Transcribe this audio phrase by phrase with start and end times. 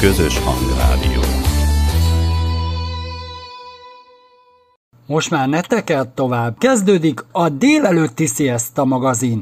[0.00, 1.20] közös hangrádió.
[5.06, 9.40] Most már ne tekert tovább, kezdődik a délelőtti Siesta magazin.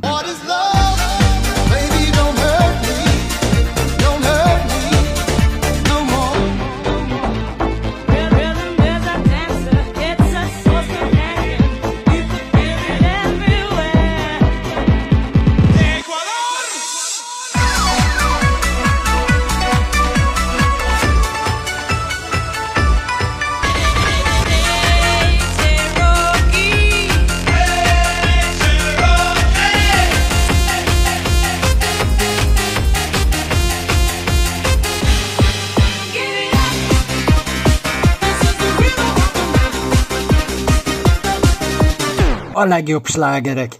[42.67, 43.79] Legjobb slágerek.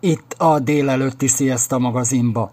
[0.00, 2.52] Itt a délelőtti Siesta magazinba.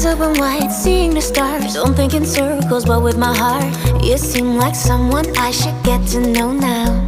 [0.00, 1.74] Eyes open wide, seeing the stars.
[1.74, 3.70] Don't think in circles, but with my heart.
[4.02, 7.06] You seem like someone I should get to know now.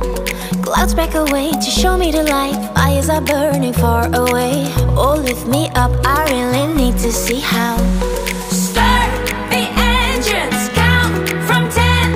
[0.61, 2.55] Clouds back away to show me the light.
[2.75, 4.67] Fires are burning far away.
[4.95, 7.79] Oh, lift me up, I really need to see how.
[8.51, 9.11] Start
[9.48, 9.65] the
[9.97, 12.13] engines, count from ten.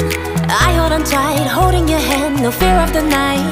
[0.50, 3.46] I hold on tight, holding your hand, no fear of the night.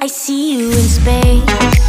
[0.00, 1.87] I see you in space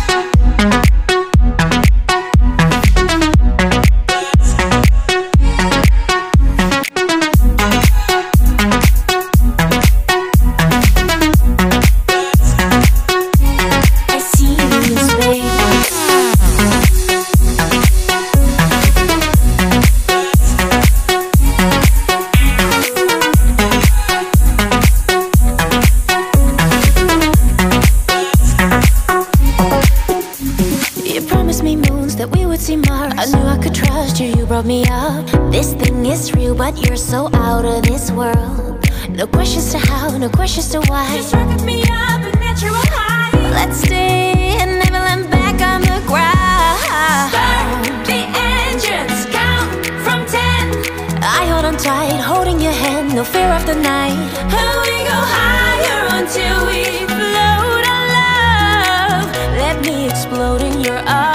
[31.59, 33.13] promised me moons that we would see Mars.
[33.17, 35.25] I knew I could trust you, you brought me up.
[35.51, 38.85] This thing is real, but you're so out of this world.
[39.09, 41.07] No questions to how, no questions to why.
[41.15, 45.99] Just rocket me up and natural high Let's stay and never land back on the
[46.07, 47.31] ground.
[47.33, 48.21] Start the
[48.55, 50.63] engines, count from ten.
[51.21, 54.19] I hold on tight, holding your hand, no fear of the night.
[54.59, 56.83] And we go higher until we
[57.15, 58.05] float on
[59.63, 61.28] Let me explode in your eyes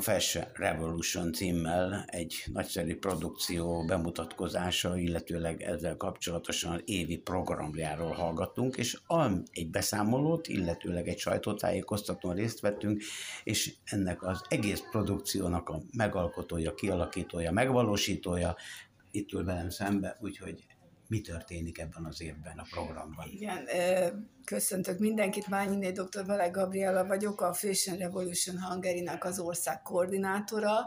[0.00, 8.98] Fashion Revolution címmel egy nagyszerű produkció bemutatkozása, illetőleg ezzel kapcsolatosan évi programjáról hallgattunk, és
[9.52, 13.02] egy beszámolót, illetőleg egy sajtótájékoztatón részt vettünk,
[13.44, 18.56] és ennek az egész produkciónak a megalkotója, kialakítója, megvalósítója
[19.10, 20.64] itt ül velem szembe, úgyhogy
[21.08, 23.28] mi történik ebben az évben a programban.
[23.28, 23.68] Igen,
[24.44, 26.24] köszöntök mindenkit, Mányiné dr.
[26.26, 30.86] Vele Gabriela vagyok, a Fashion Revolution hungary az ország koordinátora.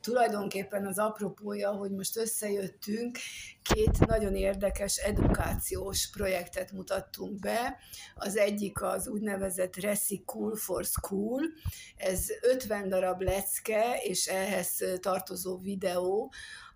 [0.00, 3.18] Tulajdonképpen az apropója, hogy most összejöttünk,
[3.62, 7.78] két nagyon érdekes edukációs projektet mutattunk be.
[8.14, 11.42] Az egyik az úgynevezett Reci Cool for School.
[11.96, 16.32] Ez 50 darab lecke és ehhez tartozó videó,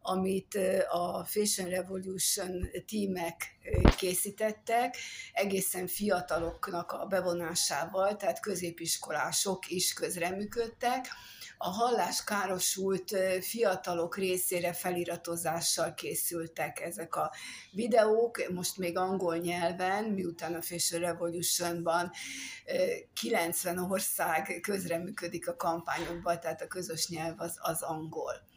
[0.06, 0.58] amit
[0.90, 3.56] a Fashion Revolution tímek
[3.96, 4.96] készítettek,
[5.32, 11.06] egészen fiataloknak a bevonásával, tehát középiskolások is közreműködtek.
[11.58, 17.32] A halláskárosult fiatalok részére feliratozással készültek ezek a
[17.72, 22.10] videók, most még angol nyelven, miután a Fashion Revolutionban
[23.20, 28.54] 90 ország közreműködik a kampányokban, tehát a közös nyelv az, az angol.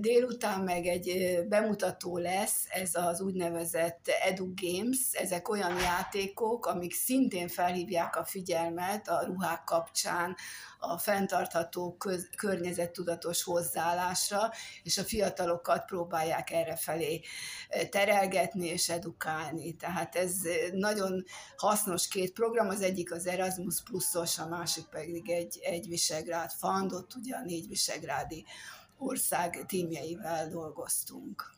[0.00, 7.48] Délután meg egy bemutató lesz, ez az úgynevezett Edu Games, ezek olyan játékok, amik szintén
[7.48, 10.36] felhívják a figyelmet a ruhák kapcsán,
[10.78, 14.50] a fenntartható köz, környezettudatos hozzáállásra,
[14.82, 17.20] és a fiatalokat próbálják erre felé
[17.90, 19.72] terelgetni és edukálni.
[19.76, 20.34] Tehát ez
[20.72, 21.24] nagyon
[21.56, 26.92] hasznos két program, az egyik az Erasmus pluszos, a másik pedig egy, egy Visegrád Fund,
[26.92, 28.44] ott ugye a négy visegrádi
[28.98, 31.54] ország tímjeivel dolgoztunk.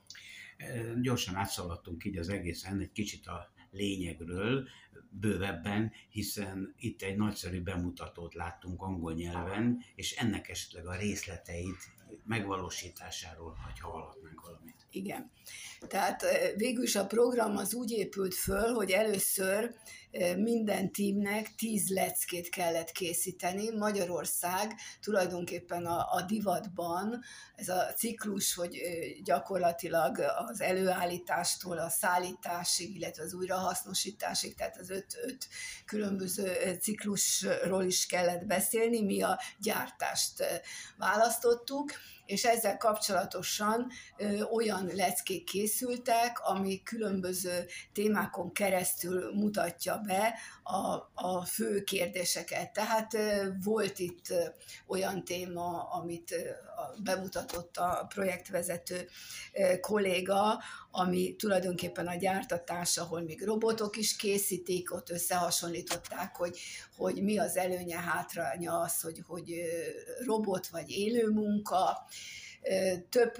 [1.00, 4.68] Gyorsan átszaladtunk így az egészen egy kicsit a lényegről,
[5.10, 11.92] bővebben, hiszen itt egy nagyszerű bemutatót láttunk angol nyelven, és ennek esetleg a részleteit
[12.24, 14.79] megvalósításáról, hogy hallhatnánk valamit.
[14.90, 15.30] Igen.
[15.88, 16.24] Tehát
[16.56, 19.74] végül is a program az úgy épült föl, hogy először
[20.36, 23.70] minden tímnek tíz leckét kellett készíteni.
[23.70, 27.22] Magyarország tulajdonképpen a, a divatban,
[27.56, 28.78] ez a ciklus, hogy
[29.24, 35.48] gyakorlatilag az előállítástól a szállításig, illetve az újrahasznosításig, tehát az öt, öt
[35.86, 40.62] különböző ciklusról is kellett beszélni, mi a gyártást
[40.96, 41.92] választottuk,
[42.30, 50.34] és ezzel kapcsolatosan ö, olyan leckék készültek, ami különböző témákon keresztül mutatja be
[50.70, 52.72] a, a fő kérdéseket.
[52.72, 53.16] Tehát
[53.64, 54.34] volt itt
[54.86, 56.34] olyan téma, amit
[57.02, 59.08] bemutatott a projektvezető
[59.80, 66.58] kolléga, ami tulajdonképpen a gyártatás, ahol még robotok is készítik, ott összehasonlították, hogy,
[66.96, 69.54] hogy mi az előnye, hátránya az, hogy, hogy
[70.26, 72.06] robot vagy élő munka,
[73.08, 73.34] több,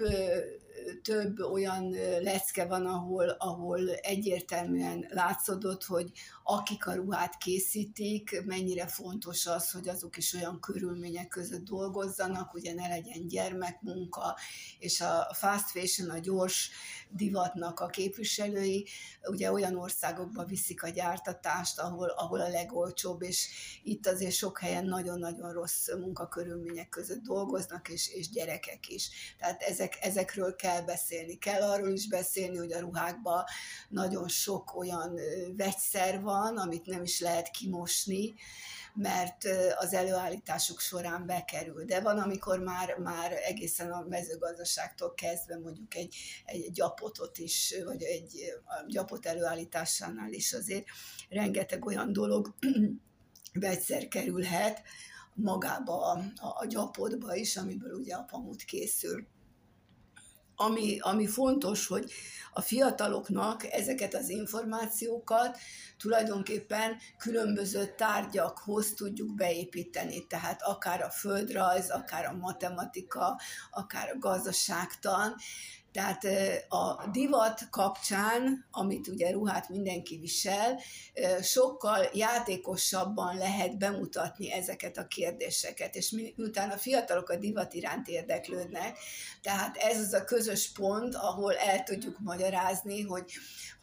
[1.01, 6.11] több olyan lecke van, ahol, ahol egyértelműen látszódott, hogy
[6.43, 12.73] akik a ruhát készítik, mennyire fontos az, hogy azok is olyan körülmények között dolgozzanak, ugye
[12.73, 14.37] ne legyen gyermekmunka,
[14.79, 16.69] és a fast fashion, a gyors
[17.09, 18.87] divatnak a képviselői
[19.23, 23.47] ugye olyan országokba viszik a gyártatást, ahol, ahol a legolcsóbb, és
[23.83, 29.09] itt azért sok helyen nagyon-nagyon rossz munkakörülmények között dolgoznak, és, és gyerekek is.
[29.39, 31.37] Tehát ezek, ezekről kell beszélni.
[31.37, 33.43] Kell arról is beszélni, hogy a ruhákban
[33.89, 35.19] nagyon sok olyan
[35.57, 38.33] vegyszer van, amit nem is lehet kimosni,
[38.93, 39.45] mert
[39.77, 41.85] az előállításuk során bekerül.
[41.85, 46.15] De van, amikor már, már egészen a mezőgazdaságtól kezdve mondjuk egy,
[46.45, 48.53] egy gyapotot is, vagy egy
[48.87, 50.85] gyapot előállításánál is azért
[51.29, 52.55] rengeteg olyan dolog
[53.53, 54.81] vegyszer kerülhet
[55.33, 59.27] magába a, a gyapotba is, amiből ugye a pamut készül
[60.61, 62.11] ami, ami fontos, hogy
[62.53, 65.57] a fiataloknak ezeket az információkat
[65.97, 73.39] tulajdonképpen különböző tárgyakhoz tudjuk beépíteni, tehát akár a földrajz, akár a matematika,
[73.71, 75.35] akár a gazdaságtan,
[75.91, 76.23] tehát
[76.69, 80.79] a divat kapcsán, amit ugye ruhát mindenki visel,
[81.41, 88.97] sokkal játékosabban lehet bemutatni ezeket a kérdéseket, és miután a fiatalok a divat iránt érdeklődnek,
[89.41, 93.31] tehát ez az a közös pont, ahol el tudjuk magyarázni, hogy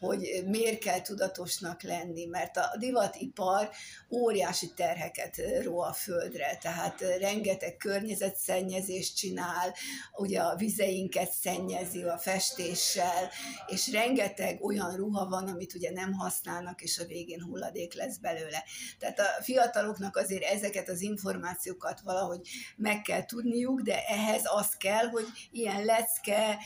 [0.00, 3.71] hogy miért kell tudatosnak lenni, mert a divatipar
[4.11, 9.75] óriási terheket ró a földre, tehát rengeteg környezetszennyezést csinál,
[10.17, 13.31] ugye a vizeinket szennyezi a festéssel,
[13.67, 18.64] és rengeteg olyan ruha van, amit ugye nem használnak, és a végén hulladék lesz belőle.
[18.99, 25.09] Tehát a fiataloknak azért ezeket az információkat valahogy meg kell tudniuk, de ehhez az kell,
[25.09, 26.59] hogy ilyen lecke,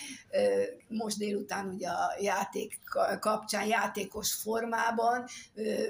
[0.89, 2.79] most délután ugye a játék
[3.21, 5.25] kapcsán játékos formában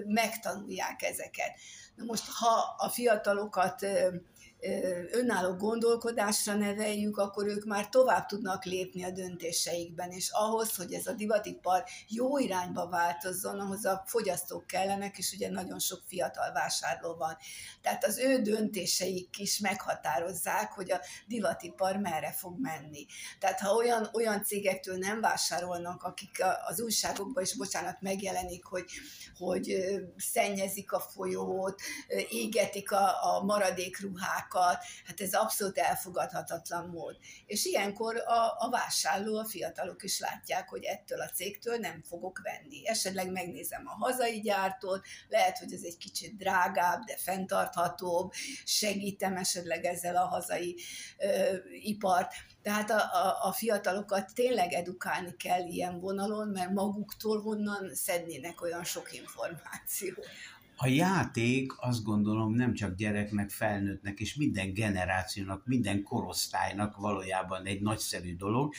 [0.07, 1.51] megtanulják ezeket.
[1.95, 3.87] Na most, ha a fiatalokat
[5.11, 11.07] önálló gondolkodásra neveljük, akkor ők már tovább tudnak lépni a döntéseikben, és ahhoz, hogy ez
[11.07, 17.15] a divatipar jó irányba változzon, ahhoz a fogyasztók kellenek, és ugye nagyon sok fiatal vásárló
[17.15, 17.37] van.
[17.81, 23.07] Tehát az ő döntéseik is meghatározzák, hogy a divatipar merre fog menni.
[23.39, 28.85] Tehát ha olyan, olyan cégektől nem vásárolnak, akik az újságokban is, bocsánat, megjelenik, hogy,
[29.39, 29.85] hogy
[30.17, 31.81] szennyezik a folyót,
[32.29, 33.99] égetik a, a maradék
[34.53, 37.17] ruhákat, hát ez abszolút elfogadhatatlan mód.
[37.47, 42.41] És ilyenkor a, a vásárló, a fiatalok is látják, hogy ettől a cégtől nem fogok
[42.43, 42.89] venni.
[42.89, 48.33] Esetleg megnézem a hazai gyártót, lehet, hogy ez egy kicsit drágább, de fenntarthatóbb,
[48.65, 50.77] segítem esetleg ezzel a hazai
[51.19, 52.33] ö, ipart.
[52.63, 58.85] Tehát a, a, a fiatalokat tényleg edukálni kell ilyen vonalon, mert maguktól honnan szednének olyan
[58.85, 60.27] sok információt.
[60.85, 67.81] A játék azt gondolom nem csak gyereknek, felnőttnek és minden generációnak, minden korosztálynak valójában egy
[67.81, 68.75] nagyszerű dolog.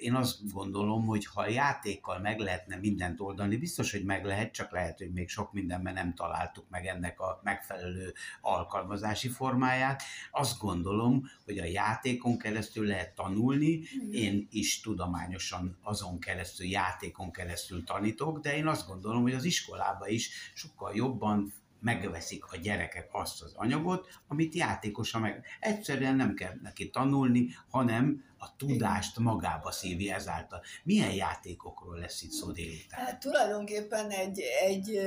[0.00, 4.52] Én azt gondolom, hogy ha a játékkal meg lehetne mindent oldani, biztos, hogy meg lehet,
[4.52, 10.02] csak lehet, hogy még sok mindenben nem találtuk meg ennek a megfelelő alkalmazási formáját.
[10.30, 17.84] Azt gondolom, hogy a játékon keresztül lehet tanulni, én is tudományosan azon keresztül, játékon keresztül
[17.84, 23.08] tanítok, de én azt gondolom, hogy az iskolába is sokkal jobb jobban megveszik a gyerekek
[23.12, 25.44] azt az anyagot, amit játékosan meg.
[25.60, 30.62] Egyszerűen nem kell neki tanulni, hanem a tudást magába szívja ezáltal.
[30.84, 33.04] Milyen játékokról lesz itt szó délután?
[33.04, 35.00] Hát tulajdonképpen egy, egy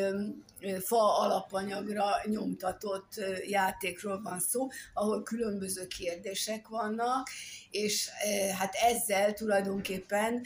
[0.83, 3.13] fa alapanyagra nyomtatott
[3.47, 7.29] játékról van szó, ahol különböző kérdések vannak,
[7.69, 8.09] és
[8.57, 10.45] hát ezzel tulajdonképpen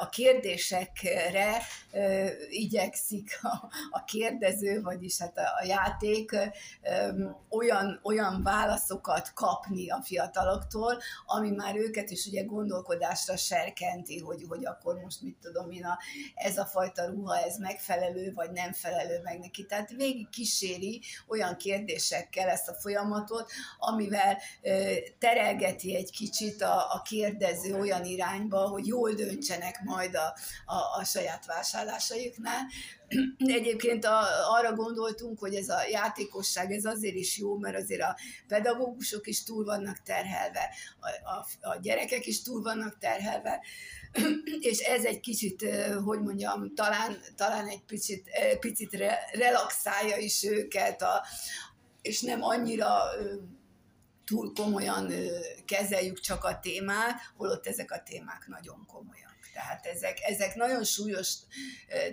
[0.00, 1.62] a kérdésekre
[2.48, 6.36] igyekszik a, a kérdező, vagyis hát a, játék
[7.48, 14.66] olyan, olyan válaszokat kapni a fiataloktól, ami már őket is ugye gondolkodásra serkenti, hogy, hogy
[14.66, 15.98] akkor most mit tudom én, a,
[16.34, 19.66] ez a fajta ruha, ez megfelelő, vagy nem felelő meg neki.
[19.66, 24.38] Tehát végig kíséri olyan kérdésekkel ezt a folyamatot, amivel
[25.18, 30.36] terelgeti egy kicsit a, a kérdező olyan irányba, hogy jól döntsenek majd a,
[30.72, 32.62] a, a saját vásárlásaiknál.
[33.58, 34.20] Egyébként a,
[34.58, 38.16] arra gondoltunk, hogy ez a játékosság ez azért is jó, mert azért a
[38.48, 43.60] pedagógusok is túl vannak terhelve, a, a, a gyerekek is túl vannak terhelve,
[44.70, 45.64] és ez egy kicsit,
[46.04, 48.30] hogy mondjam, talán, talán egy picit,
[48.60, 51.22] picit re, relaxálja is őket, a,
[52.02, 52.88] és nem annyira
[54.24, 55.12] túl komolyan
[55.64, 59.33] kezeljük csak a témát, holott ezek a témák nagyon komolyak.
[59.54, 61.34] Tehát ezek, ezek nagyon súlyos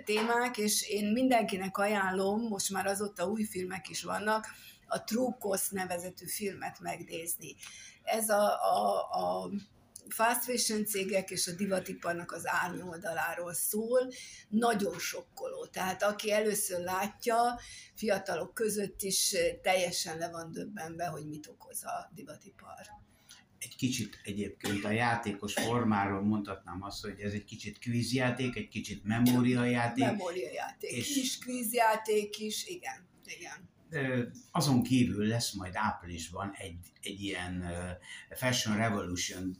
[0.04, 4.46] témák, és én mindenkinek ajánlom, most már azóta új filmek is vannak,
[4.86, 7.56] a True Cost nevezetű filmet megnézni.
[8.02, 8.44] Ez a,
[8.76, 9.50] a, a
[10.08, 14.12] fast fashion cégek és a divatiparnak az árnyoldaláról szól,
[14.48, 15.66] nagyon sokkoló.
[15.66, 17.60] Tehát aki először látja,
[17.94, 23.01] fiatalok között is teljesen le van döbbenve, hogy mit okoz a divatipar
[23.62, 29.04] egy kicsit egyébként a játékos formáról mondhatnám azt, hogy ez egy kicsit kvízjáték, egy kicsit
[29.04, 30.04] memóriajáték.
[30.04, 33.70] Memóriajáték és is, kvízjáték is, igen, igen.
[34.50, 37.66] Azon kívül lesz majd áprilisban egy, egy ilyen
[38.30, 39.56] Fashion Revolution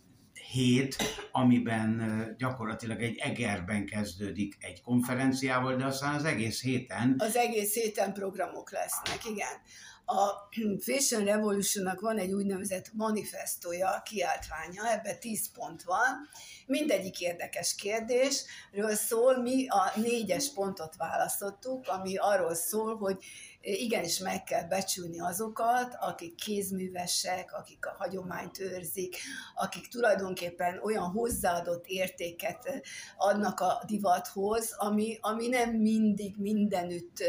[0.51, 0.97] hét,
[1.33, 7.15] amiben gyakorlatilag egy Egerben kezdődik egy konferenciával, de aztán az egész héten...
[7.19, 9.61] Az egész héten programok lesznek, igen.
[10.05, 10.49] A
[10.81, 16.29] Fashion Revolutionnak van egy úgynevezett manifestója, kiáltványa, ebben 10 pont van,
[16.67, 23.25] mindegyik érdekes kérdésről szól, mi a négyes pontot választottuk, ami arról szól, hogy
[23.61, 29.17] igenis meg kell becsülni azokat, akik kézművesek, akik a hagyományt őrzik,
[29.55, 32.83] akik tulajdonképpen olyan hozzáadott értéket
[33.17, 37.23] adnak a divathoz, ami, ami nem mindig mindenütt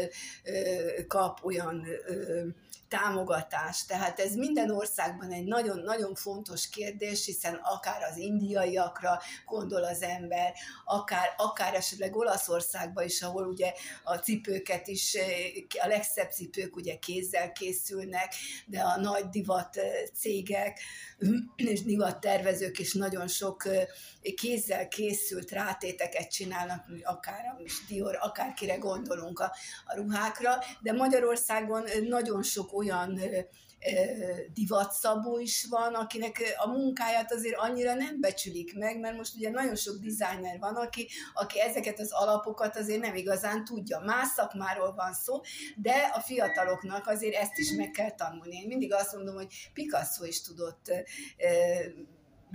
[1.08, 1.86] kap olyan
[2.94, 3.86] támogatás.
[3.86, 10.52] Tehát ez minden országban egy nagyon-nagyon fontos kérdés, hiszen akár az indiaiakra gondol az ember,
[10.84, 13.72] akár, akár esetleg Olaszországban is, ahol ugye
[14.04, 15.16] a cipőket is,
[15.82, 18.34] a legszebb cipők ugye kézzel készülnek,
[18.66, 19.80] de a nagy divat
[20.14, 20.80] cégek
[21.56, 23.68] és divattervezők is nagyon sok
[24.34, 29.52] kézzel készült rátéteket csinálnak, akár a Dior, akárkire gondolunk a,
[29.84, 33.20] a ruhákra, de Magyarországon nagyon sok olyan
[34.52, 39.76] divatszabó is van, akinek a munkáját azért annyira nem becsülik meg, mert most ugye nagyon
[39.76, 44.00] sok designer van, aki, aki ezeket az alapokat azért nem igazán tudja.
[44.00, 45.40] Más szakmáról van szó,
[45.76, 48.56] de a fiataloknak azért ezt is meg kell tanulni.
[48.56, 50.92] Én mindig azt mondom, hogy Picasso is tudott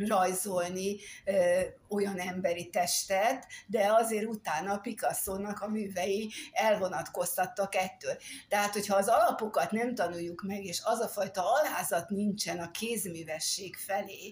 [0.08, 8.18] rajzolni ö, olyan emberi testet, de azért utána a Picasso-nak a művei elvonatkoztattak ettől.
[8.48, 13.76] Tehát, hogyha az alapokat nem tanuljuk meg, és az a fajta alázat nincsen a kézművesség
[13.76, 14.32] felé,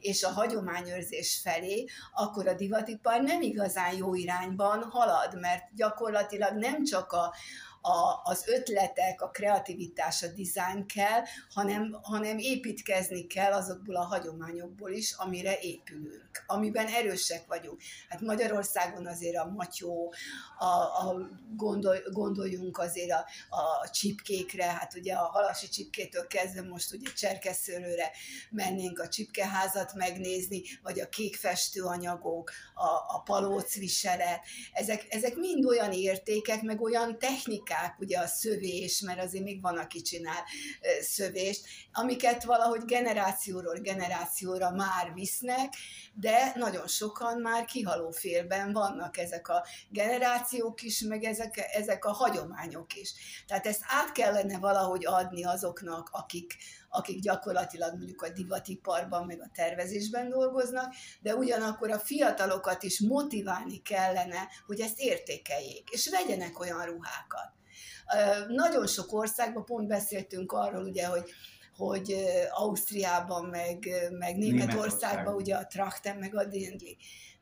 [0.00, 6.84] és a hagyományőrzés felé, akkor a divatipar nem igazán jó irányban halad, mert gyakorlatilag nem
[6.84, 7.34] csak a,
[7.86, 14.90] a, az ötletek, a kreativitás, a dizájn kell, hanem, hanem építkezni kell azokból a hagyományokból
[14.90, 17.80] is, amire épülünk, amiben erősek vagyunk.
[18.08, 20.14] Hát Magyarországon azért a matyó,
[20.58, 26.92] a, a gondol, gondoljunk azért a, a csipkékre, hát ugye a halasi csipkétől kezdve most
[26.92, 28.10] ugye cserkeszőlőre
[28.50, 33.74] mennénk a csipkeházat megnézni, vagy a kék festőanyagok, a, a palóc
[34.72, 39.60] ezek, ezek mind olyan értékek, meg olyan technikák, technikák, ugye a szövés, mert azért még
[39.60, 40.44] van, aki csinál
[41.00, 45.74] szövést, amiket valahogy generációról generációra már visznek,
[46.14, 52.12] de nagyon sokan már kihaló félben vannak ezek a generációk is, meg ezek, ezek a
[52.12, 53.12] hagyományok is.
[53.46, 56.56] Tehát ezt át kellene valahogy adni azoknak, akik,
[56.88, 63.82] akik gyakorlatilag mondjuk a divatiparban, meg a tervezésben dolgoznak, de ugyanakkor a fiatalokat is motiválni
[63.82, 67.56] kellene, hogy ezt értékeljék, és vegyenek olyan ruhákat.
[68.48, 71.30] Nagyon sok országban pont beszéltünk arról, ugye, hogy
[71.76, 72.16] hogy
[72.50, 76.96] Ausztriában, meg, meg Németországban ugye a Trachten, meg a Dindli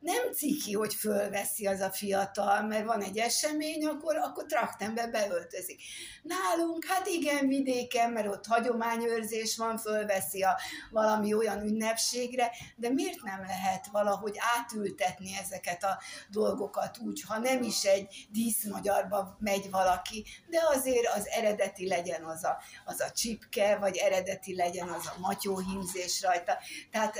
[0.04, 5.80] nem ciki, hogy fölveszi az a fiatal, mert van egy esemény, akkor, akkor traktembe beöltözik.
[6.22, 10.58] Nálunk, hát igen, vidéken, mert ott hagyományőrzés van, fölveszi a
[10.90, 15.98] valami olyan ünnepségre, de miért nem lehet valahogy átültetni ezeket a
[16.30, 22.44] dolgokat úgy, ha nem is egy díszmagyarba megy valaki, de azért az eredeti legyen az
[22.44, 26.58] a, az a csipke, vagy eredeti legyen az a matyóhímzés rajta.
[26.90, 27.16] Tehát,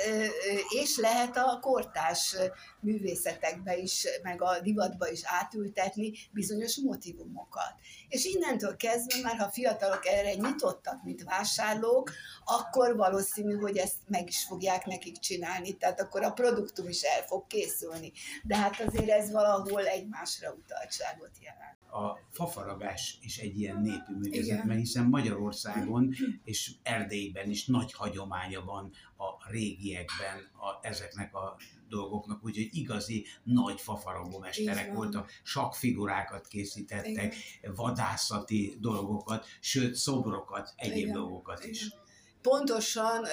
[0.83, 2.37] és lehet a kortás
[2.85, 7.75] művészetekbe is, meg a divatba is átültetni bizonyos motivumokat.
[8.09, 12.11] És innentől kezdve már, ha fiatalok erre nyitottak, mint vásárlók,
[12.45, 17.23] akkor valószínű, hogy ezt meg is fogják nekik csinálni, tehát akkor a produktum is el
[17.23, 18.13] fog készülni.
[18.43, 24.65] De hát azért ez valahol egymásra utaltságot jelent a fafaragás is egy ilyen népi művészet,
[24.65, 31.57] mert hiszen Magyarországon és Erdélyben is nagy hagyománya van a régiekben a, ezeknek a
[31.89, 35.31] dolgoknak, úgyhogy igazi nagy fafaragó mesterek voltak,
[35.71, 37.75] figurákat készítettek, Igen.
[37.75, 41.13] vadászati dolgokat, sőt szobrokat, egyéb Igen.
[41.13, 41.81] dolgokat is.
[41.87, 42.03] Igen
[42.51, 43.25] pontosan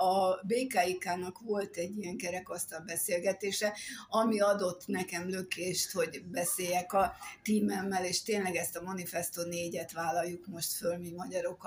[0.00, 3.74] a BKIK-nak volt egy ilyen kerekasztal beszélgetése,
[4.08, 10.46] ami adott nekem lökést, hogy beszéljek a tímemmel, és tényleg ezt a Manifesto négyet vállaljuk
[10.46, 11.64] most föl mi magyarok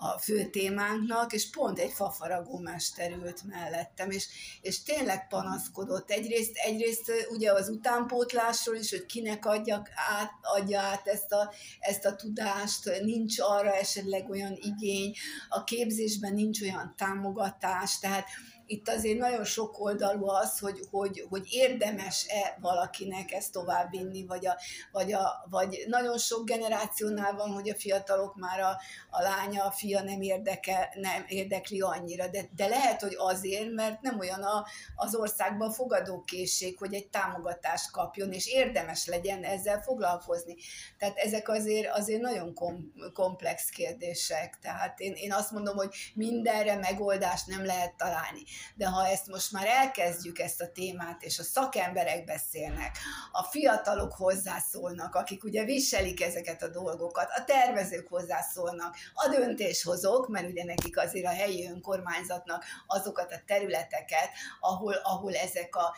[0.00, 4.26] a fő témánknak, és pont egy fafaragó mester ült mellettem, és,
[4.60, 6.10] és tényleg panaszkodott.
[6.10, 12.04] Egyrészt, egyrészt ugye az utánpótlásról is, hogy kinek adjak át, adja át ezt a, ezt
[12.04, 15.14] a tudást, nincs arra esetleg olyan igény,
[15.48, 18.26] a képzésben nincs olyan támogatás, tehát
[18.68, 24.56] itt azért nagyon sok oldalú az, hogy, hogy, hogy érdemes-e valakinek ezt továbbvinni, vagy, a,
[24.92, 29.70] vagy, a, vagy nagyon sok generációnál van, hogy a fiatalok már a, a lánya, a
[29.70, 34.66] fia nem, érdeke, nem érdekli annyira, de, de lehet, hogy azért, mert nem olyan a,
[34.96, 40.54] az országban fogadókészség, hogy egy támogatást kapjon, és érdemes legyen ezzel foglalkozni.
[40.98, 44.58] Tehát ezek azért, azért nagyon kom, komplex kérdések.
[44.62, 48.42] Tehát én, én azt mondom, hogy mindenre megoldást nem lehet találni
[48.74, 52.98] de ha ezt most már elkezdjük ezt a témát, és a szakemberek beszélnek,
[53.32, 60.48] a fiatalok hozzászólnak, akik ugye viselik ezeket a dolgokat, a tervezők hozzászólnak, a döntéshozók, mert
[60.48, 64.28] ugye nekik azért a helyi önkormányzatnak azokat a területeket,
[64.60, 65.96] ahol, ahol ezek a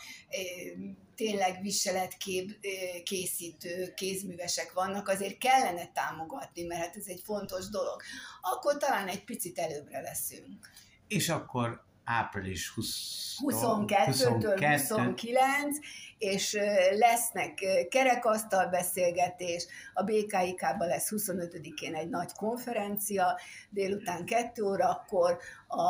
[1.16, 2.66] tényleg viseletkép
[3.04, 8.02] készítő kézművesek vannak, azért kellene támogatni, mert hát ez egy fontos dolog.
[8.40, 10.70] Akkor talán egy picit előbbre leszünk.
[11.08, 15.78] És akkor április 20 22-től 29,
[16.18, 16.58] és
[16.98, 17.54] lesznek
[17.90, 23.38] kerekasztal beszélgetés, a BKIK-ban lesz 25-én egy nagy konferencia,
[23.70, 25.80] délután 2 órakor, a,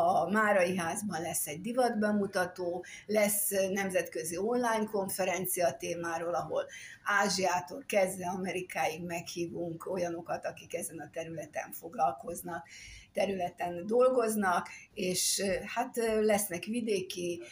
[0.00, 6.66] a Márai házban lesz egy divatbemutató, lesz nemzetközi online konferencia témáról, ahol
[7.04, 12.66] Ázsiától kezdve Amerikáig meghívunk olyanokat, akik ezen a területen foglalkoznak
[13.12, 15.42] területen dolgoznak, és
[15.74, 17.42] hát lesznek vidéki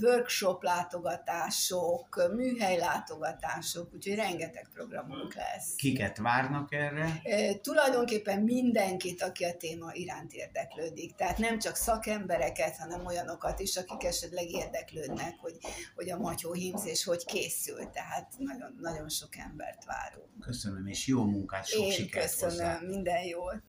[0.00, 5.74] workshop látogatások, műhely látogatások, úgyhogy rengeteg programunk lesz.
[5.74, 7.22] Kiket várnak erre?
[7.62, 11.14] Tulajdonképpen mindenkit, aki a téma iránt érdeklődik.
[11.14, 15.56] Tehát nem csak szakembereket, hanem olyanokat is, akik esetleg érdeklődnek, hogy,
[15.94, 17.90] hogy a matyóhímzés hogy készül.
[17.90, 20.40] Tehát nagyon, nagyon sok embert várunk.
[20.40, 22.80] Köszönöm, és jó munkát, sok Én sikert köszönöm, hozzá.
[22.80, 23.62] minden jót.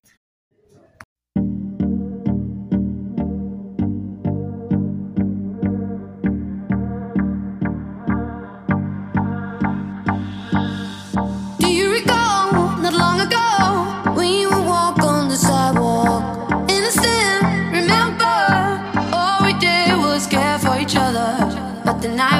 [22.06, 22.35] The night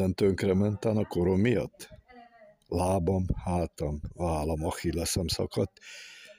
[0.00, 1.88] minden tönkrement a korom miatt.
[2.66, 5.78] Lábam, hátam, vállam, achilleszem szakadt.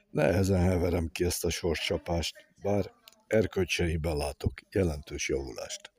[0.09, 2.91] Nehezen heverem ki ezt a sorscsapást, bár
[3.27, 5.91] erkölcseiben látok jelentős javulást.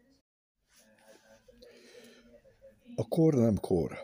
[2.94, 3.98] A kor nem kor.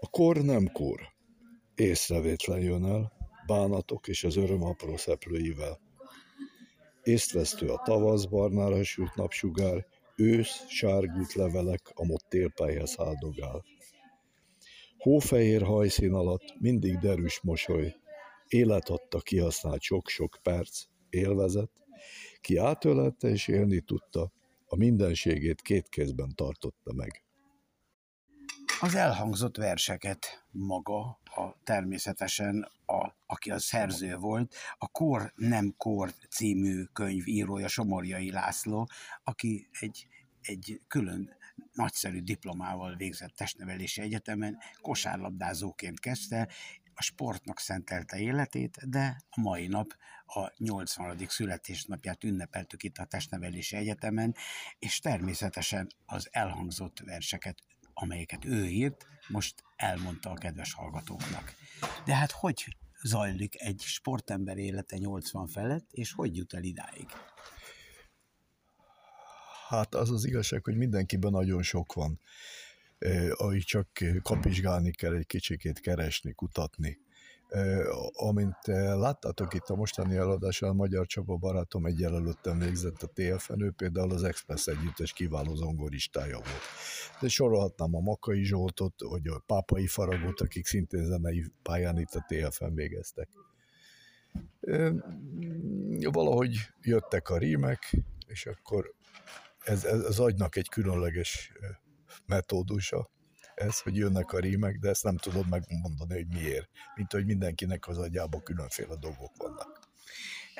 [0.00, 1.00] A kor nem kor.
[1.74, 3.12] Észrevétlen jön el,
[3.46, 5.80] bánatok és az öröm apró szeplőivel.
[7.02, 13.64] Észtvesztő a tavasz, barnára sült napsugár, ősz, sárgult levelek, a mott télpályhez háldogál.
[14.98, 17.94] Hófehér hajszín alatt mindig derűs mosoly,
[18.48, 21.70] élet adta kihasznált sok-sok perc, élvezet,
[22.40, 24.32] ki átölelte és élni tudta,
[24.66, 27.25] a mindenségét két kézben tartotta meg.
[28.80, 36.14] Az elhangzott verseket maga, a, természetesen, a, aki a szerző volt, a Kor nem Kor
[36.30, 38.88] című könyv írója Somorjai László,
[39.24, 40.06] aki egy,
[40.40, 41.36] egy külön
[41.72, 46.48] nagyszerű diplomával végzett testnevelési egyetemen, kosárlabdázóként kezdte,
[46.94, 51.18] a sportnak szentelte életét, de a mai nap a 80.
[51.28, 54.34] születésnapját ünnepeltük itt a Testnevelési Egyetemen,
[54.78, 57.58] és természetesen az elhangzott verseket,
[57.98, 61.54] amelyeket ő írt, most elmondta a kedves hallgatóknak.
[62.04, 67.06] De hát hogy zajlik egy sportember élete 80 felett, és hogy jut el idáig?
[69.68, 72.20] Hát az az igazság, hogy mindenkiben nagyon sok van,
[72.98, 73.88] eh, ahogy csak
[74.22, 76.98] kapizsgálni kell, egy kicsikét keresni, kutatni.
[78.12, 83.62] Amint láttátok itt a mostani eladáson, a Magyar Csaba barátom egy előttem végzett a TFN,
[83.62, 86.62] ő például az Express együttes kiváló zongoristája volt.
[87.20, 92.24] De sorolhatnám a Makai Zsoltot, vagy a Pápai Faragot, akik szintén zenei pályán itt a
[92.28, 93.28] TFN végeztek.
[96.10, 98.94] Valahogy jöttek a rímek, és akkor
[99.64, 101.52] ez, ez az agynak egy különleges
[102.26, 103.10] metódusa,
[103.56, 106.68] ez, hogy jönnek a rímek, de ezt nem tudod megmondani, hogy miért.
[106.94, 109.84] Mint hogy mindenkinek az agyában különféle dolgok vannak.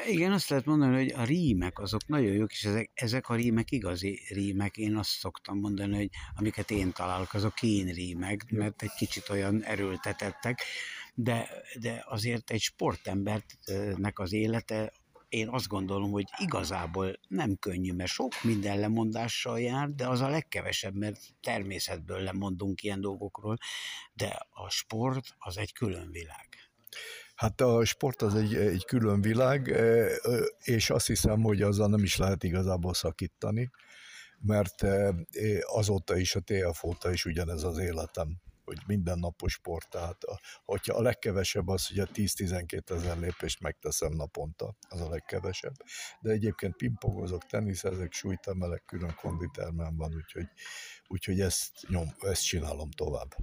[0.07, 3.71] Igen, azt lehet mondani, hogy a rímek azok nagyon jók, és ezek, ezek a rímek
[3.71, 4.77] igazi rímek.
[4.77, 9.65] Én azt szoktam mondani, hogy amiket én találok, azok kén rímek, mert egy kicsit olyan
[9.65, 10.63] erőltetettek,
[11.15, 11.49] de,
[11.81, 14.93] de azért egy sportembernek az élete
[15.29, 20.29] én azt gondolom, hogy igazából nem könnyű, mert sok minden lemondással jár, de az a
[20.29, 23.57] legkevesebb, mert természetből lemondunk ilyen dolgokról,
[24.13, 26.49] de a sport az egy külön világ.
[27.35, 29.75] Hát a sport az egy, egy külön világ,
[30.59, 33.71] és azt hiszem, hogy azzal nem is lehet igazából szakítani,
[34.41, 34.85] mert
[35.61, 40.95] azóta is, a TF óta is ugyanez az életem hogy mindennapos sport, tehát a, hogyha
[40.95, 45.75] a legkevesebb az, hogy a 10-12 ezer lépést megteszem naponta, az a legkevesebb.
[46.21, 50.47] De egyébként pingpongozok, teniszezek, súlytemelek, külön konditermem van, úgyhogy,
[51.07, 53.35] úgyhogy ezt, nyom, ezt csinálom tovább.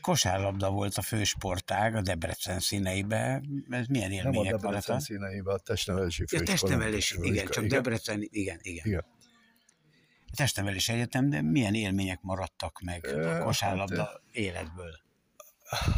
[0.00, 3.42] Kosárlabda volt a fősportág a Debrecen színeibe.
[3.68, 6.42] Ez milyen élmények Nem a Debrecen színeibe, a testnevelési főiskola.
[6.42, 7.82] Ja, testnevelési, igen, csak igen.
[7.82, 8.86] Debrecen, igen, igen.
[8.86, 9.04] igen.
[10.34, 15.00] A testnevelés egyetem, de milyen élmények maradtak meg a kosárlabda hát, életből?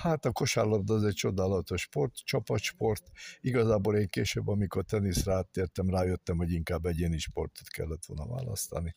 [0.02, 3.10] Hát a kosárlabda az egy csodálatos sport, csapatsport.
[3.40, 8.96] Igazából én később, amikor teniszre áttértem, rájöttem, hogy inkább egyéni sportot kellett volna választani.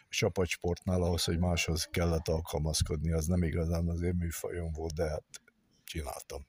[0.00, 5.08] A csapatsportnál ahhoz, hogy máshoz kellett alkalmazkodni, az nem igazán az én műfajom volt, de
[5.08, 5.24] hát
[5.84, 6.46] csináltam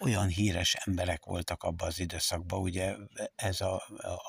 [0.00, 2.94] olyan híres emberek voltak abban az időszakban, ugye
[3.34, 3.74] ez a,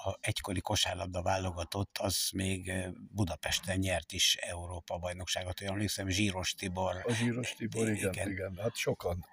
[0.04, 2.72] a egykori kosárlabda válogatott, az még
[3.12, 7.04] Budapesten nyert is Európa bajnokságot, olyan emlékszem, Zsíros Tibor.
[7.06, 8.58] A Zsíros Tibor, igen, igen, igen.
[8.62, 9.26] Hát sokan,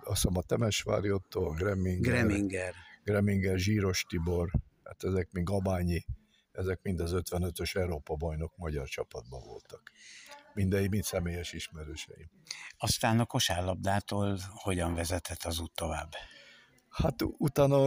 [0.00, 2.74] azt hiszem a Temesvári Otto, Greminger, Greminger,
[3.04, 4.50] Greminger, Zsíros Tibor,
[4.84, 6.04] hát ezek még Gabányi,
[6.52, 9.92] ezek mind az 55-ös Európa bajnok magyar csapatban voltak
[10.60, 12.30] mindegy, mind személyes ismerőseim.
[12.78, 16.10] Aztán a kosárlabdától hogyan vezetett az út tovább?
[16.90, 17.78] Hát utána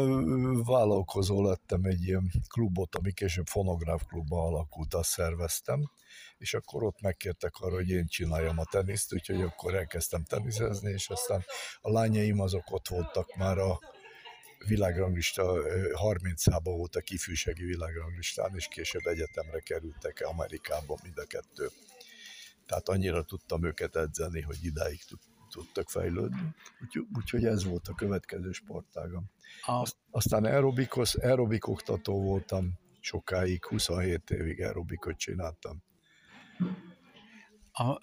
[0.64, 5.92] vállalkozó lettem egy ilyen klubot, ami később fonográf klubba alakult, azt szerveztem,
[6.38, 11.10] és akkor ott megkértek arra, hogy én csináljam a teniszt, úgyhogy akkor elkezdtem teniszezni, és
[11.10, 11.44] aztán
[11.82, 13.80] a lányaim azok ott voltak már a
[14.68, 15.54] világranglista
[16.04, 21.70] 30-ában voltak ifjúsági világranglistán, és később egyetemre kerültek Amerikába mind a kettő
[22.66, 25.00] tehát annyira tudtam őket edzeni, hogy idáig
[25.50, 26.56] tudtak fejlődni.
[26.82, 29.30] Úgyhogy, úgyhogy ez volt a következő sportágam.
[30.12, 35.84] Aztán aerobikos, aerobik oktató voltam sokáig, 27 évig aerobikot csináltam.
[37.76, 38.00] A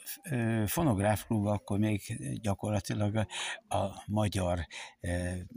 [0.67, 3.27] fonográf klub akkor még gyakorlatilag
[3.69, 4.67] a magyar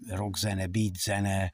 [0.07, 1.51] rockzene, beatzene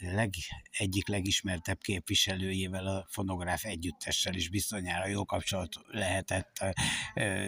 [0.00, 0.30] leg,
[0.70, 6.74] egyik legismertebb képviselőjével, a fonográf együttessel is bizonyára jó kapcsolat lehetett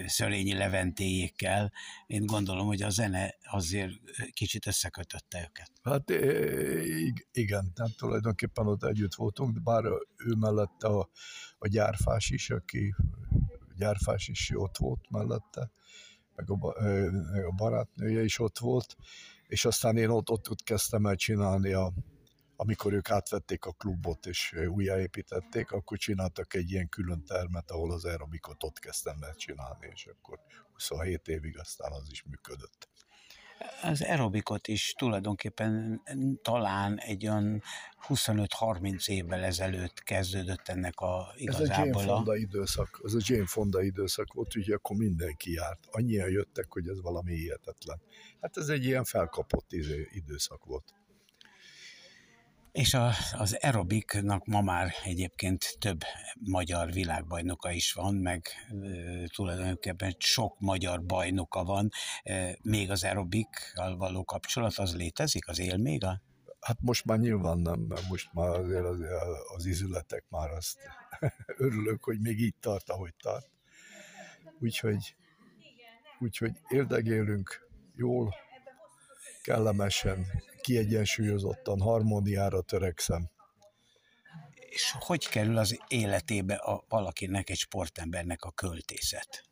[0.07, 1.73] Szörényi Leventéjékkel.
[2.07, 3.93] Én gondolom, hogy a zene azért
[4.33, 5.71] kicsit összekötötte őket.
[5.83, 6.11] Hát
[7.33, 9.85] igen, tehát tulajdonképpen ott együtt voltunk, bár
[10.17, 11.11] ő mellette a,
[11.59, 12.95] a gyárfás is, aki
[13.77, 15.71] gyárfás is ott volt mellette,
[16.35, 16.67] meg a,
[17.47, 18.97] a barátnője is ott volt,
[19.47, 21.93] és aztán én ott, ott, ott kezdtem el csinálni a,
[22.57, 28.05] amikor ők átvették a klubot és újjáépítették, akkor csináltak egy ilyen külön termet, ahol az
[28.05, 30.41] aerobikot ott kezdtem el csinálni, és akkor
[30.73, 32.89] 27 évig aztán az is működött
[33.83, 36.03] az aerobikot is tulajdonképpen
[36.43, 37.63] talán egy olyan
[38.09, 41.69] 25-30 évvel ezelőtt kezdődött ennek a igazából.
[41.69, 45.79] Ez a Jane Fonda időszak, ez a Jane Fonda időszak volt, ugye akkor mindenki járt.
[45.91, 48.01] Annyian jöttek, hogy ez valami hihetetlen.
[48.41, 50.95] Hát ez egy ilyen felkapott izé, időszak volt.
[52.75, 56.01] És a, az aerobiknak ma már egyébként több
[56.41, 61.91] magyar világbajnoka is van, meg e, tulajdonképpen sok magyar bajnoka van.
[62.23, 66.23] E, még az aerobikkal való kapcsolat az létezik, az él még a
[66.61, 68.99] Hát most már nyilván nem, mert most már azért az,
[69.57, 70.79] az izületek már azt
[71.67, 73.51] örülök, hogy még így tart, ahogy tart.
[74.61, 75.17] Úgyhogy,
[76.19, 78.35] úgyhogy érdegélünk jól,
[79.43, 80.27] kellemesen,
[80.65, 83.31] kiegyensúlyozottan, harmóniára törekszem.
[84.55, 89.45] És hogy kerül az életébe a valakinek, egy sportembernek a költészet?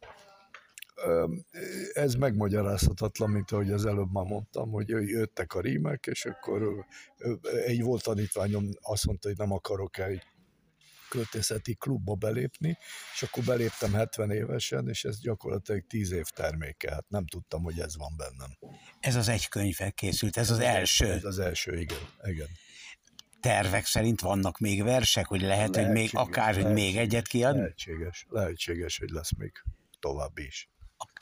[1.92, 6.86] ez megmagyarázhatatlan, mint ahogy az előbb már mondtam, hogy jöttek a rímek, és akkor
[7.66, 10.22] egy volt tanítványom azt mondta, hogy nem akarok egy
[11.12, 12.78] költészeti klubba belépni,
[13.14, 17.80] és akkor beléptem 70 évesen, és ez gyakorlatilag 10 év terméke, hát nem tudtam, hogy
[17.80, 18.76] ez van bennem.
[19.00, 21.12] Ez az egy könyvvel készült, ez az első.
[21.12, 21.98] Ez az első, igen.
[22.22, 22.48] igen.
[23.40, 27.56] Tervek szerint vannak még versek, hogy lehet, lehetséges, hogy még akár, hogy még egyet kiad?
[27.56, 29.52] Lehetséges, lehetséges, hogy lesz még
[30.00, 30.70] további is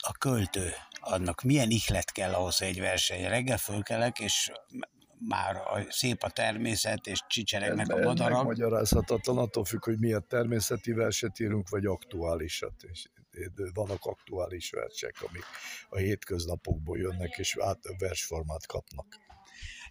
[0.01, 3.27] a költő, annak milyen ihlet kell ahhoz, hogy egy verseny.
[3.27, 4.51] Reggel fölkelek, és
[5.27, 8.43] már a, szép a természet, és csicseregnek a madarak.
[8.43, 12.73] Magyarázhatatlan attól függ, hogy milyen természeti verset írunk, vagy aktuálisat.
[12.91, 13.09] És
[13.73, 15.45] vannak aktuális versek, amik
[15.89, 19.05] a hétköznapokból jönnek, és át versformát kapnak.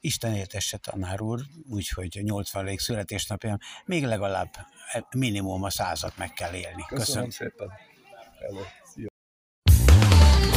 [0.00, 4.50] Isten értesse tanár úr, úgyhogy a 80 születésnapján még legalább
[5.16, 6.84] minimum a százat meg kell élni.
[6.88, 7.70] Köszönöm, Köszönöm szépen.
[8.38, 8.62] Hello.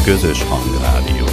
[0.04, 1.26] Közös Hangrádió.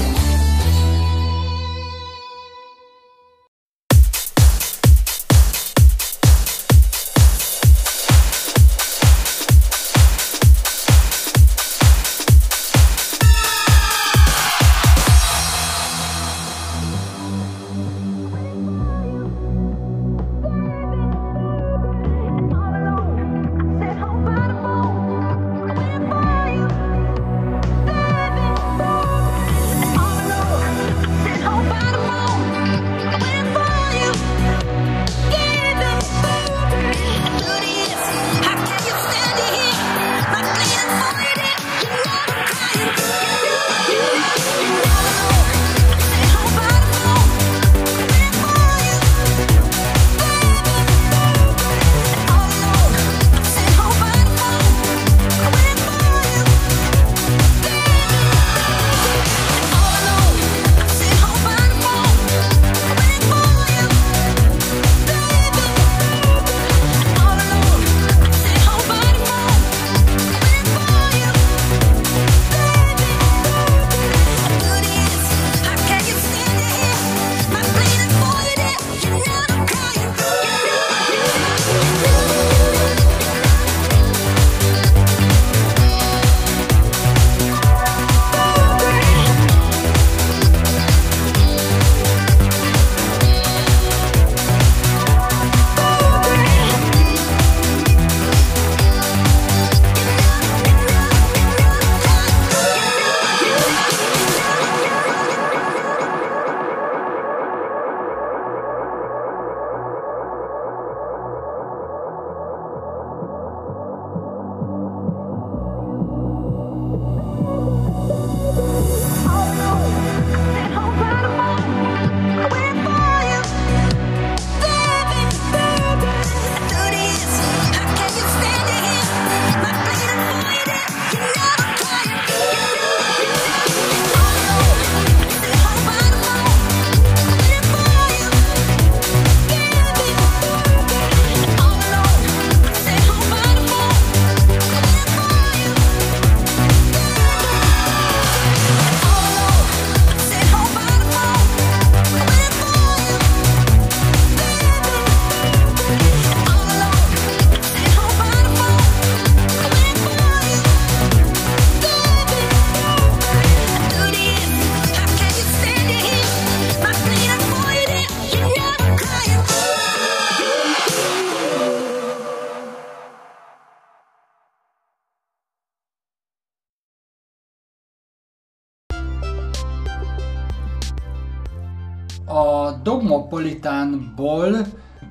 [183.41, 184.67] Dogmopolitánból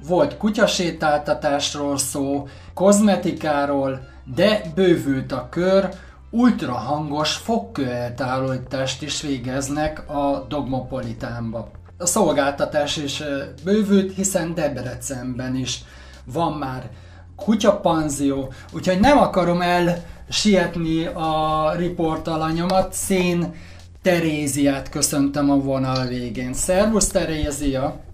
[0.07, 3.99] volt kutyasétáltatásról szó, kozmetikáról,
[4.35, 5.89] de bővült a kör,
[6.29, 11.71] ultrahangos fogkőeltávolítást is végeznek a Dogmopolitánba.
[11.97, 13.23] a szolgáltatás is
[13.63, 15.83] bővült, hiszen Debrecenben is
[16.25, 16.89] van már
[17.35, 23.53] kutyapanzió, úgyhogy nem akarom el sietni a riportalanyomat, Szén
[24.01, 26.53] Teréziát köszöntöm a vonal végén.
[26.53, 28.07] Szervusz Terézia!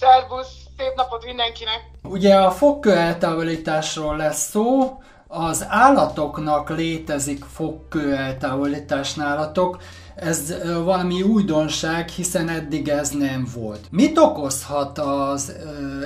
[0.00, 0.52] Szervusz!
[0.78, 1.90] Szép napot mindenkinek!
[2.02, 9.82] Ugye a fogkő eltávolításról lesz szó, az állatoknak létezik fogkő eltávolítás nálatok,
[10.14, 13.86] ez valami újdonság, hiszen eddig ez nem volt.
[13.90, 15.56] Mit okozhat az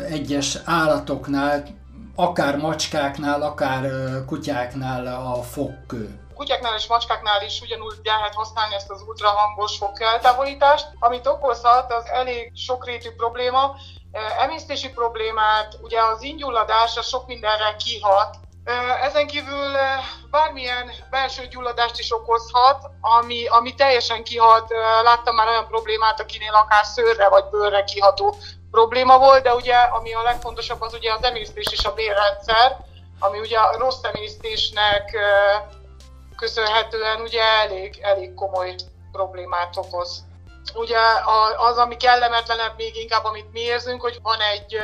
[0.09, 1.65] egyes állatoknál,
[2.17, 3.91] akár macskáknál, akár
[4.27, 6.25] kutyáknál a fogkő?
[6.35, 10.87] kutyáknál és macskáknál is ugyanúgy lehet használni ezt az ultrahangos fogkeltávolítást.
[10.99, 13.77] Amit okozhat, az elég sokrétű probléma,
[14.39, 18.37] emésztési problémát, ugye az ingyulladás az sok mindenre kihat,
[19.03, 19.73] ezen kívül
[20.31, 24.71] bármilyen belső gyulladást is okozhat, ami, ami teljesen kihat.
[25.03, 28.37] Láttam már olyan problémát, akinél akár szőrre vagy bőrre kiható
[28.71, 32.77] probléma volt, de ugye ami a legfontosabb az ugye az emésztés és a bérrendszer,
[33.19, 35.17] ami ugye a rossz emésztésnek
[36.37, 38.75] köszönhetően ugye elég, elég komoly
[39.13, 40.25] problémát okoz.
[40.75, 40.99] Ugye
[41.57, 44.79] az, ami kellemetlenebb még inkább, amit mi érzünk, hogy van egy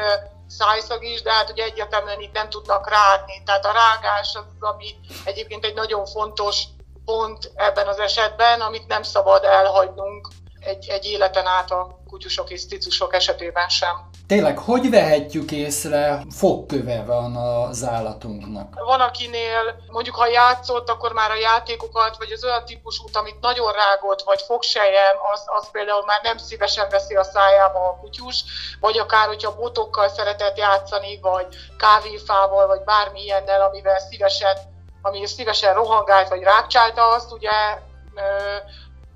[0.47, 3.43] szájszag is, de hát ugye egyértelműen itt nem tudnak rágni.
[3.45, 4.87] Tehát a rágás az, ami
[5.25, 6.63] egyébként egy nagyon fontos
[7.05, 10.29] pont ebben az esetben, amit nem szabad elhagynunk
[10.61, 14.10] egy, egy életen át a kutyusok és cicusok esetében sem.
[14.31, 18.75] Tényleg, hogy vehetjük észre, fogköve van az állatunknak?
[18.85, 23.73] Van, akinél mondjuk ha játszott, akkor már a játékokat, vagy az olyan típusút, amit nagyon
[23.73, 28.45] rágott, vagy fogsejem, az, az például már nem szívesen veszi a szájába a kutyus,
[28.81, 31.47] vagy akár, hogyha botokkal szeretett játszani, vagy
[31.79, 34.57] kávéfával, vagy bármi ilyennel, amivel szívesen,
[35.03, 37.51] ami szívesen rohangált, vagy rákcsálta azt, ugye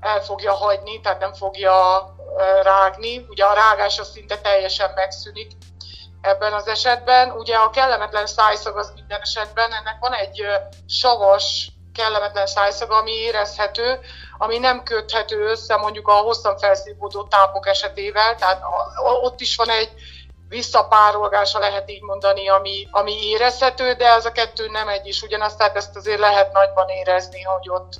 [0.04, 2.06] el fogja hagyni, tehát nem fogja
[2.62, 3.26] rágni.
[3.28, 5.52] Ugye a rágás az szinte teljesen megszűnik
[6.20, 7.30] ebben az esetben.
[7.30, 10.46] Ugye a kellemetlen szájszag az minden esetben, ennek van egy
[10.86, 14.00] savas, kellemetlen szájszag, ami érezhető,
[14.38, 18.62] ami nem köthető össze mondjuk a hosszan felszívódó tápok esetével, tehát
[19.22, 19.92] ott is van egy
[20.48, 25.58] visszapárolgása, lehet így mondani, ami, ami érezhető, de ez a kettő nem egy is ugyanazt,
[25.58, 27.92] tehát ezt azért lehet nagyban érezni, hogy ott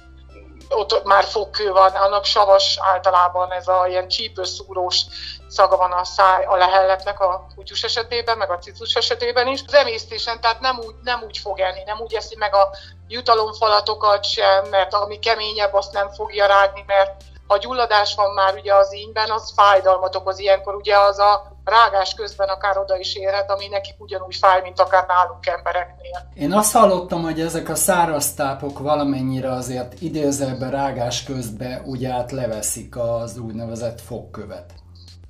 [0.69, 5.01] ott már fogkő van, annak savas általában ez a ilyen csípőszúrós
[5.49, 9.62] szaga van a száj, a lehelletnek a kutyus esetében, meg a cicus esetében is.
[9.67, 12.69] Az emésztésen, tehát nem úgy, nem úgy fog enni, nem úgy eszi meg a
[13.09, 18.75] jutalomfalatokat sem, mert ami keményebb, azt nem fogja rágni, mert ha gyulladás van már ugye
[18.75, 23.51] az ínyben, az fájdalmat okoz ilyenkor, ugye az a rágás közben akár oda is érhet,
[23.51, 26.31] ami nekik ugyanúgy fáj, mint akár nálunk embereknél.
[26.35, 32.33] Én azt hallottam, hogy ezek a száraz tápok valamennyire azért idézőben rágás közben úgy át
[32.33, 34.73] leveszik az úgynevezett fogkövet.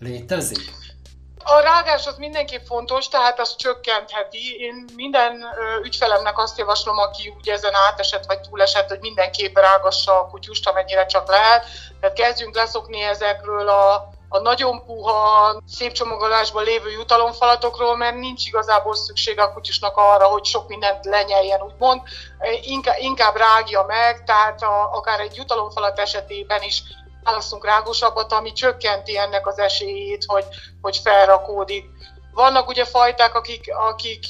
[0.00, 0.82] Létezik?
[1.46, 4.56] A rágás az mindenképp fontos, tehát az csökkentheti.
[4.58, 5.44] Én minden
[5.82, 11.06] ügyfelemnek azt javaslom, aki ugye ezen átesett vagy túlesett, hogy mindenképp rágassa a kutyust, amennyire
[11.06, 11.66] csak lehet.
[12.00, 18.94] Tehát kezdjünk leszokni ezekről a a nagyon puha, szép csomagolásban lévő jutalomfalatokról, mert nincs igazából
[18.94, 22.00] szükség a kutyusnak arra, hogy sok mindent lenyeljen, úgymond.
[22.62, 26.82] Inkább, inkább rágja meg, tehát a, akár egy jutalomfalat esetében is
[27.22, 30.44] választunk rágosabbat, ami csökkenti ennek az esélyét, hogy,
[30.80, 31.84] hogy felrakódik.
[32.34, 34.26] Vannak ugye fajták, akik, akik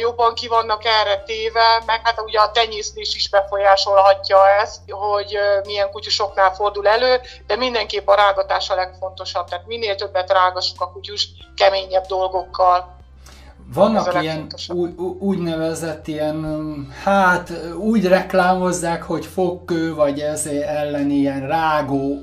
[0.00, 5.90] jobban ki vannak erre téve, meg hát ugye a tenyésztés is befolyásolhatja ezt, hogy milyen
[5.90, 9.48] kutyusoknál fordul elő, de mindenképp a rágatás a legfontosabb.
[9.48, 12.94] Tehát minél többet rágassuk a kutyust keményebb dolgokkal.
[13.74, 22.20] Vannak ilyen új, úgynevezett ilyen, hát úgy reklámozzák, hogy fogkő, vagy ez ellen ilyen rágó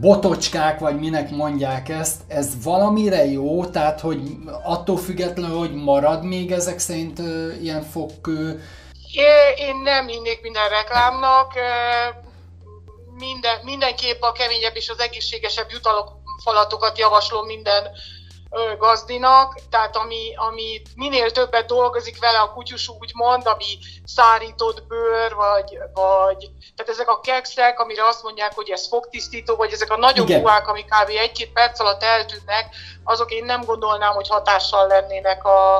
[0.00, 4.20] botocskák, vagy minek mondják ezt, ez valamire jó, tehát hogy
[4.62, 7.18] attól függetlenül, hogy marad még ezek szerint
[7.62, 8.62] ilyen fogkő?
[9.56, 11.52] Én nem hinnék minden reklámnak,
[13.18, 17.90] minden, mindenképp a keményebb és az egészségesebb jutalomfalatokat javaslom minden
[18.78, 25.78] gazdinak, tehát ami, ami minél többet dolgozik vele a kutyus mond, ami szárított bőr, vagy,
[25.92, 30.28] vagy tehát ezek a kekszek, amire azt mondják, hogy ez fogtisztító, vagy ezek a nagyobb
[30.28, 31.08] ruhák, ami kb.
[31.08, 35.76] egy-két perc alatt eltűnnek, azok én nem gondolnám, hogy hatással lennének a,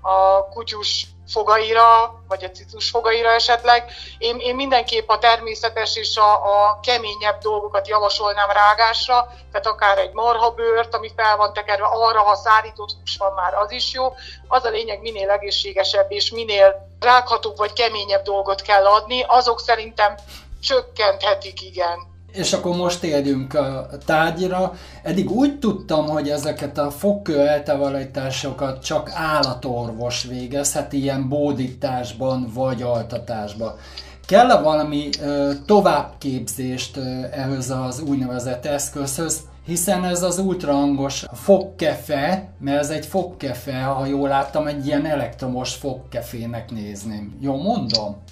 [0.00, 3.92] a kutyus fogaira, vagy a cicus fogaira esetleg.
[4.18, 10.12] Én, én mindenképp a természetes és a, a keményebb dolgokat javasolnám rágásra, tehát akár egy
[10.12, 14.14] marhabőrt, ami fel van tekerve arra, ha szárított hús van már, az is jó.
[14.48, 20.14] Az a lényeg, minél egészségesebb és minél rághatóbb vagy keményebb dolgot kell adni, azok szerintem
[20.60, 22.13] csökkenthetik, igen.
[22.34, 24.72] És akkor most térjünk a tárgyra.
[25.02, 33.74] Eddig úgy tudtam, hogy ezeket a fogkő eltávolításokat csak állatorvos végezhet, ilyen bódításban vagy altatásban.
[34.26, 42.78] Kell-e valami ö, továbbképzést ö, ehhez az úgynevezett eszközhöz, hiszen ez az ultrahangos fogkefe, mert
[42.78, 47.38] ez egy fogkefe, ha jól láttam, egy ilyen elektromos fogkefének nézném.
[47.40, 48.22] Jó mondom?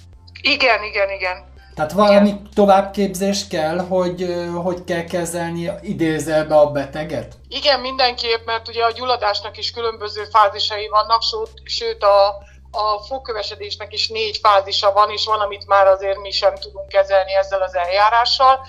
[0.41, 1.52] Igen, igen, igen.
[1.75, 2.49] Tehát valami Igen.
[2.53, 7.35] továbbképzés kell, hogy hogy kell kezelni idézelbe a beteget?
[7.47, 11.21] Igen, mindenképp, mert ugye a gyulladásnak is különböző fázisai vannak,
[11.63, 12.27] sőt a,
[12.71, 17.35] a fogkövesedésnek is négy fázisa van, és van, amit már azért mi sem tudunk kezelni
[17.35, 18.59] ezzel az eljárással.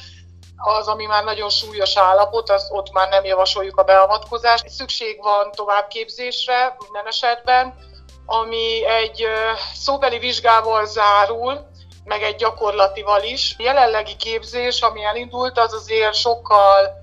[0.56, 4.68] Az, ami már nagyon súlyos állapot, az ott már nem javasoljuk a beavatkozást.
[4.68, 7.74] Szükség van továbbképzésre minden esetben,
[8.26, 9.24] ami egy
[9.74, 11.72] szóbeli vizsgával zárul,
[12.04, 13.54] meg egy gyakorlatival is.
[13.58, 16.98] A jelenlegi képzés, ami elindult, az azért sokkal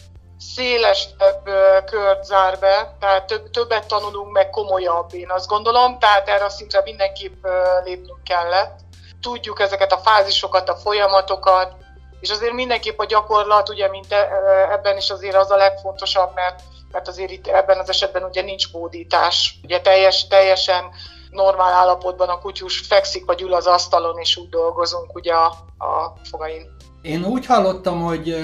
[0.56, 1.44] szélesebb
[1.86, 6.50] kört zár be, tehát több, többet tanulunk, meg komolyabb, én azt gondolom, tehát erre a
[6.50, 7.46] szintre mindenképp
[7.84, 8.80] lépnünk kellett.
[9.22, 11.74] Tudjuk ezeket a fázisokat, a folyamatokat,
[12.20, 14.30] és azért mindenképp a gyakorlat, ugye, mint e,
[14.72, 18.72] ebben is azért az a legfontosabb, mert, mert azért itt ebben az esetben ugye nincs
[18.72, 19.60] bódítás.
[19.64, 20.92] Ugye teljes, teljesen
[21.32, 25.46] normál állapotban a kutyus fekszik vagy ül az asztalon, és úgy dolgozunk ugye a,
[25.86, 26.76] a fogain.
[27.02, 28.36] Én úgy hallottam, hogy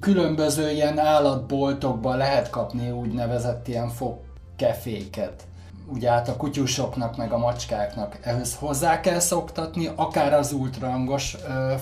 [0.00, 5.42] különböző ilyen állatboltokban lehet kapni úgynevezett ilyen fogkeféket.
[5.86, 11.36] Ugye hát a kutyusoknak meg a macskáknak ehhez hozzá kell szoktatni, akár az ultrahangos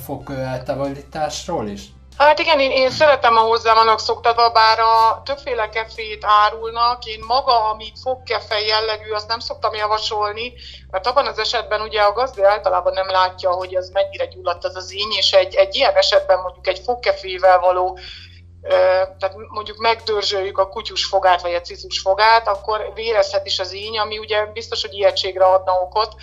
[0.05, 1.93] fogkő eltávolításról is?
[2.17, 7.05] Hát igen, én, én szeretem, a hozzá vannak szoktatva, bár a többféle kefét árulnak.
[7.05, 10.53] Én maga, ami fogkefe jellegű, azt nem szoktam javasolni,
[10.91, 14.77] mert abban az esetben ugye a gazda általában nem látja, hogy az mennyire gyulladt az
[14.77, 17.99] az íny, és egy, egy ilyen esetben mondjuk egy fogkefével való
[19.19, 23.99] tehát mondjuk megdörzsöljük a kutyus fogát, vagy a cicus fogát, akkor vérezhet is az íny,
[23.99, 26.15] ami ugye biztos, hogy ijegységre adna okot,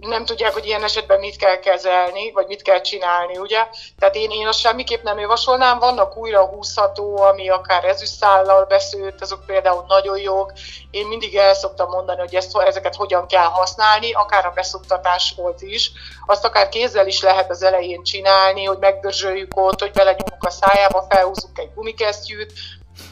[0.00, 3.66] nem tudják, hogy ilyen esetben mit kell kezelni, vagy mit kell csinálni, ugye?
[3.98, 9.46] Tehát én, én azt semmiképp nem javasolnám, vannak újra húzható, ami akár ezüstszállal beszőtt, azok
[9.46, 10.52] például nagyon jók.
[10.90, 15.92] Én mindig el szoktam mondani, hogy ezt, ezeket hogyan kell használni, akár a beszoktatáshoz is.
[16.26, 21.06] Azt akár kézzel is lehet az elején csinálni, hogy megdörzsöljük ott, hogy belenyomunk a szájába,
[21.08, 22.52] felhúzunk egy gumikesztyűt,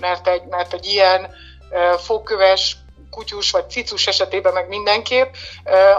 [0.01, 1.35] mert egy, mert egy ilyen
[1.99, 2.77] fogköves
[3.15, 5.35] kutyus vagy cicus esetében meg mindenképp.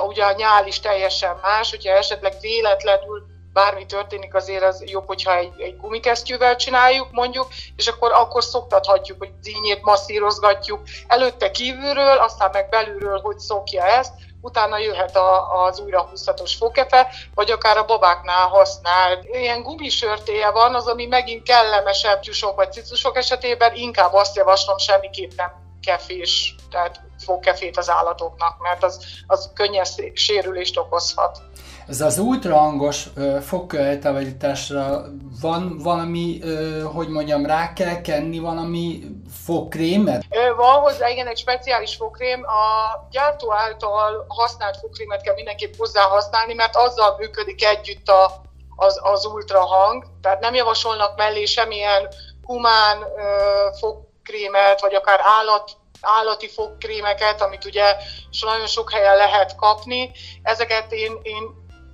[0.08, 5.36] Ugye a nyál is teljesen más, hogyha esetleg véletlenül bármi történik, azért az jobb, hogyha
[5.36, 12.50] egy, egy gumikesztyűvel csináljuk, mondjuk, és akkor, akkor szoktathatjuk, hogy zínyét masszírozgatjuk előtte kívülről, aztán
[12.54, 17.86] meg belülről, hogy szokja ezt, utána jöhet a, az újra húzhatós fokefe, vagy akár a
[17.86, 19.20] babáknál használ.
[19.32, 25.32] Ilyen gumisörtéje van, az, ami megint kellemesebb tyúsok vagy cicusok esetében, inkább azt javaslom semmiképp
[25.36, 31.42] nem kefés, tehát fogkefét az állatoknak, mert az, az könnyes sérülést okozhat.
[31.88, 33.08] Ez az ultrahangos
[33.42, 35.02] fogkőeltávolításra
[35.42, 39.04] van valami, ö, hogy mondjam, rá kell kenni valami
[39.46, 40.24] fogkrémet?
[40.56, 42.44] Van hozzá, igen, egy speciális fogkrém.
[42.44, 48.42] A gyártó által használt fogkrémet kell mindenképp hozzá használni, mert azzal működik együtt a,
[48.76, 50.06] az, az ultrahang.
[50.22, 52.08] Tehát nem javasolnak mellé semmilyen
[52.44, 53.96] humán ö,
[54.26, 55.72] fogkrémet, vagy akár állat
[56.02, 57.96] állati fogkrémeket, amit ugye
[58.42, 60.12] nagyon sok helyen lehet kapni.
[60.44, 61.44] Ezeket én, én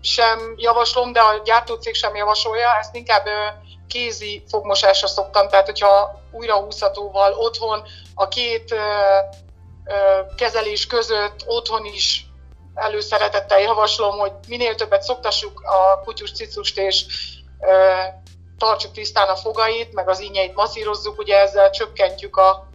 [0.02, 3.28] sem javaslom, de a gyártócég sem javasolja, ezt inkább
[3.88, 7.84] kézi fogmosásra szoktam, tehát hogyha újra húzhatóval otthon
[8.16, 8.76] a két
[10.36, 12.26] kezelés között otthon is
[12.74, 17.06] előszeretettel javaslom, hogy minél többet szoktassuk a kutyus cicust, és
[18.62, 22.68] tartsuk tisztán a fogait, meg az ínyeit masszírozzuk, ugye ezzel csökkentjük a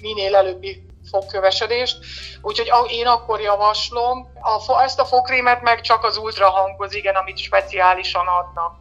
[0.00, 1.98] minél előbbi fogkövesedést.
[2.42, 4.32] Úgyhogy én akkor javaslom,
[4.66, 8.76] a, ezt a fogkrémet meg csak az ultrahanghoz, igen, amit speciálisan adnak.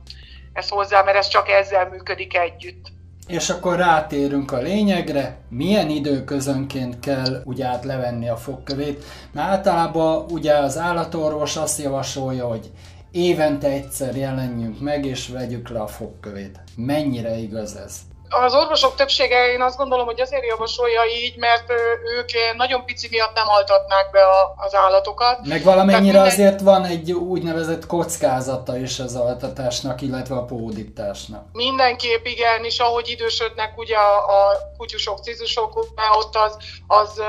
[0.54, 2.86] Ez hozzá, mert ez csak ezzel működik együtt.
[3.28, 9.04] És akkor rátérünk a lényegre, milyen időközönként kell ugye át levenni a fogkövét.
[9.32, 12.72] Mert általában ugye az állatorvos azt javasolja, hogy
[13.18, 16.59] évente egyszer jelenjünk meg és vegyük le a fogkövét.
[16.76, 17.99] Mennyire igaz ez?
[18.30, 21.72] Az orvosok többsége én azt gondolom, hogy azért javasolja így, mert
[22.18, 24.20] ők nagyon pici miatt nem altatnák be
[24.55, 25.47] az állatokat.
[25.47, 26.26] Meg valamennyire minden...
[26.26, 31.45] azért van egy úgynevezett kockázata is az altatásnak, illetve a pódításnak.
[31.51, 35.78] Mindenképp igen, és ahogy idősödnek ugye a, a kutyusok, cizusok,
[36.18, 36.57] ott az,
[36.88, 37.22] az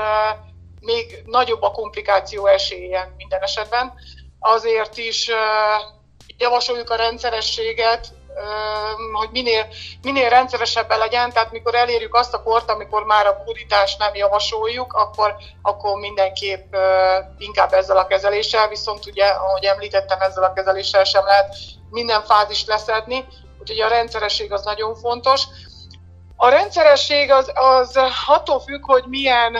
[0.81, 3.93] még nagyobb a komplikáció esélye minden esetben.
[4.39, 5.31] Azért is
[6.37, 8.07] javasoljuk a rendszerességet,
[9.13, 9.67] hogy minél,
[10.01, 14.93] minél rendszeresebben legyen, tehát mikor elérjük azt a kort, amikor már a purítást nem javasoljuk,
[14.93, 16.75] akkor, akkor mindenképp
[17.37, 21.55] inkább ezzel a kezeléssel, viszont ugye, ahogy említettem, ezzel a kezeléssel sem lehet
[21.89, 23.25] minden fázist leszedni,
[23.59, 25.43] úgyhogy a rendszeresség az nagyon fontos.
[26.35, 29.57] A rendszeresség az, az attól függ, hogy milyen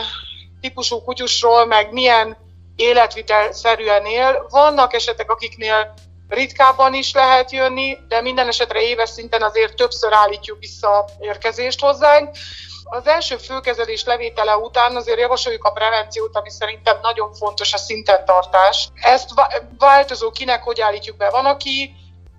[0.60, 2.36] típusú kutyusról, meg milyen
[2.80, 4.46] életvitelszerűen él.
[4.48, 5.94] Vannak esetek, akiknél
[6.28, 11.80] ritkábban is lehet jönni, de minden esetre éves szinten azért többször állítjuk vissza a érkezést
[11.80, 12.36] hozzánk.
[12.84, 18.24] Az első főkezelés levétele után azért javasoljuk a prevenciót, ami szerintem nagyon fontos a szinten
[18.24, 18.88] tartás.
[18.94, 19.30] Ezt
[19.78, 21.30] változó kinek hogy állítjuk be.
[21.30, 21.94] Van, aki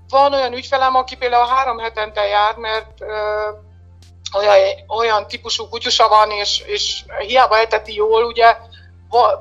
[0.10, 3.50] van olyan ügyfelem, aki például három hetente jár, mert ö,
[4.38, 8.58] olyan, olyan típusú kutyusa van, és, és hiába eteti jól, ugye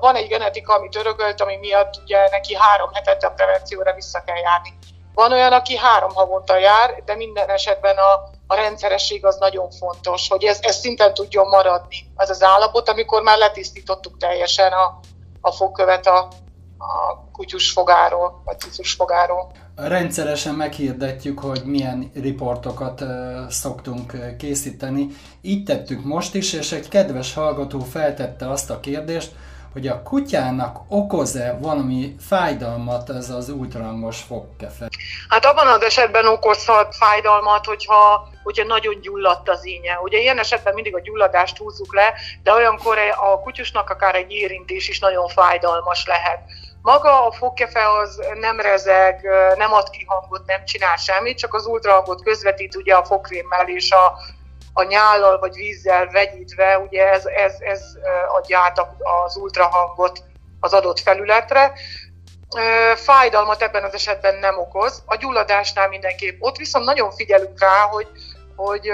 [0.01, 4.37] van egy genetika, amit örökölt, ami miatt ugye neki három hetente a prevencióra vissza kell
[4.37, 4.79] járni.
[5.15, 10.29] Van olyan, aki három havonta jár, de minden esetben a, a rendszeresség az nagyon fontos,
[10.29, 15.01] hogy ez, ez szinten tudjon maradni, az az állapot, amikor már letisztítottuk teljesen a,
[15.41, 16.19] a fogkövet a,
[16.79, 19.51] a kutyus fogáról, vagy cicus fogáról.
[19.77, 23.03] Rendszeresen meghirdetjük, hogy milyen riportokat
[23.49, 25.07] szoktunk készíteni.
[25.41, 29.33] Így tettük most is, és egy kedves hallgató feltette azt a kérdést,
[29.73, 34.89] hogy a kutyának okoz-e valami fájdalmat ez az ultrahangos fogkefe?
[35.29, 39.99] Hát abban az esetben okozhat fájdalmat, hogyha, hogyha nagyon gyulladt az ínye.
[40.03, 44.89] Ugye ilyen esetben mindig a gyulladást húzzuk le, de olyankor a kutyusnak akár egy érintés
[44.89, 46.41] is nagyon fájdalmas lehet.
[46.83, 51.67] Maga a fogkefe az nem rezeg, nem ad ki hangot, nem csinál semmit, csak az
[51.67, 54.19] ultrahangot közvetít ugye a fogkrémmel és a,
[54.73, 57.83] a nyállal vagy vízzel vegyítve, ugye ez, ez, ez
[58.29, 58.87] adja át
[59.25, 60.23] az ultrahangot
[60.61, 61.73] az adott felületre.
[62.95, 65.03] Fájdalmat ebben az esetben nem okoz.
[65.07, 66.41] A gyulladásnál mindenképp.
[66.41, 68.09] Ott viszont nagyon figyelünk rá, hogy,
[68.57, 68.89] hogy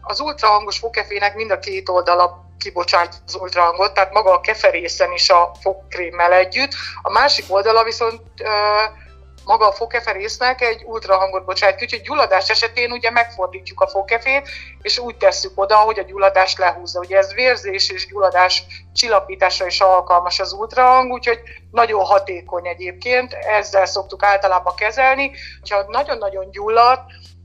[0.00, 5.30] az ultrahangos fogkefének mind a két oldala kibocsát az ultrahangot, tehát maga a keferészen is
[5.30, 6.72] a fogkrémmel együtt.
[7.02, 8.22] A másik oldala viszont
[9.50, 14.48] maga a fogkeferésznek egy ultrahangot bocsát ki, úgyhogy gyulladás esetén ugye megfordítjuk a fogkefét,
[14.82, 17.00] és úgy tesszük oda, hogy a gyulladást lehúzza.
[17.00, 21.40] Ugye ez vérzés és gyulladás csillapításra is alkalmas az ultrahang, úgyhogy
[21.70, 25.30] nagyon hatékony egyébként, ezzel szoktuk általában kezelni.
[25.70, 27.00] Ha nagyon-nagyon gyullad,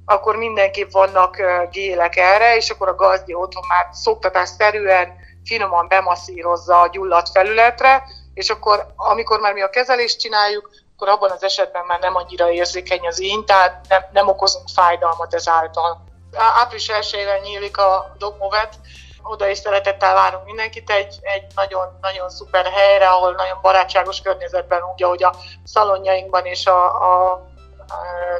[0.05, 1.37] akkor mindenképp vannak
[1.71, 5.13] gélek erre, és akkor a gazdi otthon már szoktatásszerűen
[5.45, 8.03] finoman bemasszírozza a gyulladt felületre,
[8.33, 12.51] és akkor amikor már mi a kezelést csináljuk, akkor abban az esetben már nem annyira
[12.51, 16.03] érzékeny az én, tehát nem, nem okozunk fájdalmat ezáltal.
[16.33, 18.79] Április 1 nyílik a Dogmovet,
[19.23, 24.81] oda is szeretettel várunk mindenkit egy, egy nagyon, nagyon szuper helyre, ahol nagyon barátságos környezetben,
[24.93, 27.45] úgy, ahogy a szalonjainkban és a, a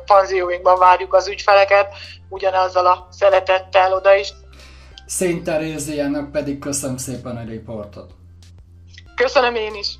[0.06, 1.95] panzióinkban várjuk az ügyfeleket,
[2.30, 4.34] ugyanazzal a szeretettel oda is.
[5.06, 8.12] Szint Teréziának pedig köszönöm szépen a riportot.
[9.16, 9.99] Köszönöm én is.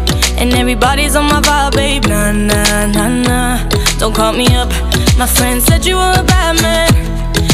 [0.41, 2.05] And everybody's on my vibe, babe.
[2.07, 3.69] Nah, nah, nah, nah.
[3.99, 4.69] Don't call me up.
[5.15, 6.89] My friend said you were a bad man.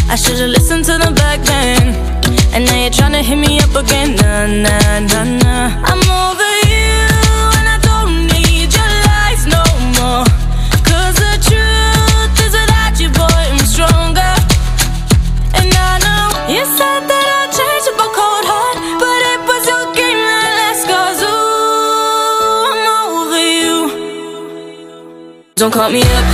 [0.09, 1.93] I should've listened to them back then.
[2.53, 4.15] And now you're trying to hit me up again.
[4.15, 5.83] Nah, nah, nah, nah.
[5.83, 6.46] I'm over
[25.67, 26.25] don't call me up.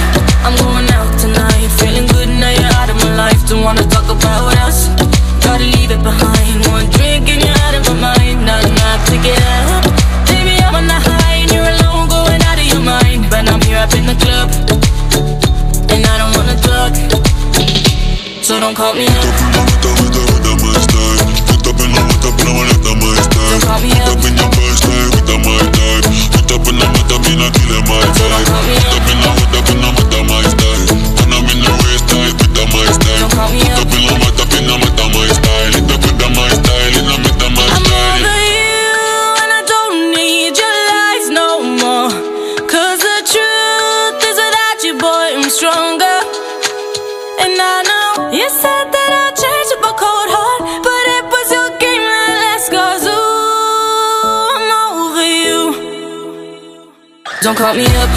[0.45, 1.65] I'm going out tonight.
[1.81, 3.41] Feeling good now you're out of my life.
[3.49, 4.89] Don't wanna talk about us.
[5.41, 6.67] Gotta leave it behind.
[6.69, 8.45] One drink and you're out of my mind.
[8.45, 9.89] Not enough to get up.
[10.29, 13.25] Baby, I'm on the high And you're alone going out of your mind.
[13.31, 14.53] But I'm here up in the club.
[15.89, 16.93] And I don't wanna talk.
[18.45, 19.25] So don't call me up.
[23.49, 24.13] Don't call me up.
[24.13, 26.05] Up in your birthday with my type.
[26.37, 28.92] Put up in the mud, I mean I kill my type.
[57.43, 58.09] Don't call me up,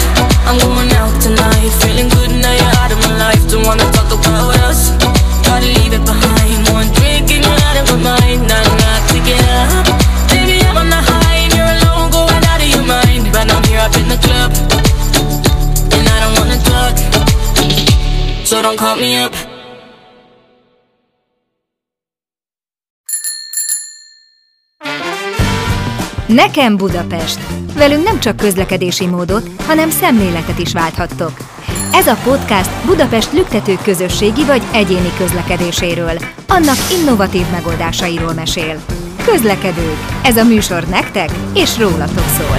[0.47, 1.69] I'm going out tonight.
[1.83, 3.49] Feeling good now you're out of my life.
[3.51, 3.96] Don't wanna
[26.37, 27.39] Nekem Budapest.
[27.75, 31.31] Velünk nem csak közlekedési módot, hanem szemléletet is válthattok.
[31.91, 36.17] Ez a podcast Budapest lüktető közösségi vagy egyéni közlekedéséről,
[36.47, 38.83] annak innovatív megoldásairól mesél.
[39.25, 39.97] Közlekedők.
[40.23, 42.57] Ez a műsor nektek és rólatok szól.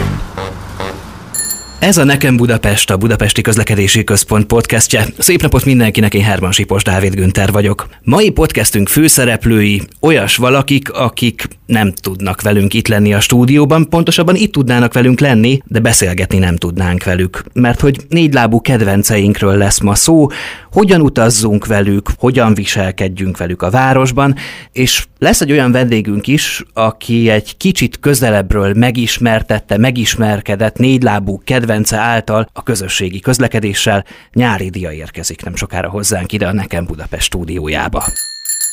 [1.79, 5.07] Ez a Nekem Budapest, a Budapesti Közlekedési Központ podcastje.
[5.19, 7.87] Szép napot mindenkinek, én Herman Sipos Dávid Günther vagyok.
[8.03, 14.53] Mai podcastünk főszereplői olyas valakik, akik nem tudnak velünk itt lenni a stúdióban, pontosabban itt
[14.53, 17.45] tudnának velünk lenni, de beszélgetni nem tudnánk velük.
[17.53, 20.27] Mert hogy négylábú kedvenceinkről lesz ma szó,
[20.73, 24.35] hogyan utazzunk velük, hogyan viselkedjünk velük a városban,
[24.73, 32.49] és lesz egy olyan vendégünk is, aki egy kicsit közelebbről megismertette, megismerkedett négylábú kedvence által
[32.53, 34.05] a közösségi közlekedéssel.
[34.33, 38.05] Nyári dia érkezik nem sokára hozzánk ide a Nekem Budapest stúdiójába.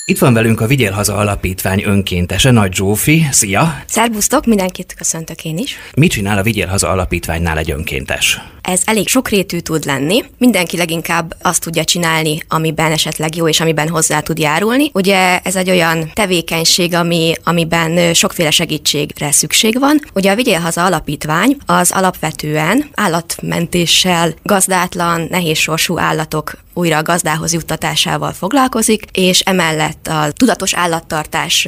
[0.08, 3.28] Itt van velünk a Vigyél Haza Alapítvány önkéntese, Nagy Zsófi.
[3.32, 3.84] Szia!
[3.88, 5.78] Szerbusztok, mindenkit köszöntök én is.
[5.96, 8.42] Mit csinál a Vigyél Haza Alapítványnál egy önkéntes?
[8.62, 10.24] Ez elég sokrétű tud lenni.
[10.38, 14.90] Mindenki leginkább azt tudja csinálni, amiben esetleg jó és amiben hozzá tud járulni.
[14.94, 20.00] Ugye ez egy olyan tevékenység, ami, amiben sokféle segítségre szükség van.
[20.14, 27.54] Ugye a Vigyél Haza Alapítvány az alapvetően állatmentéssel, gazdátlan, nehéz sorsú állatok újra a gazdához
[27.54, 31.68] juttatásával foglalkozik, és emellett a tudatos állattartás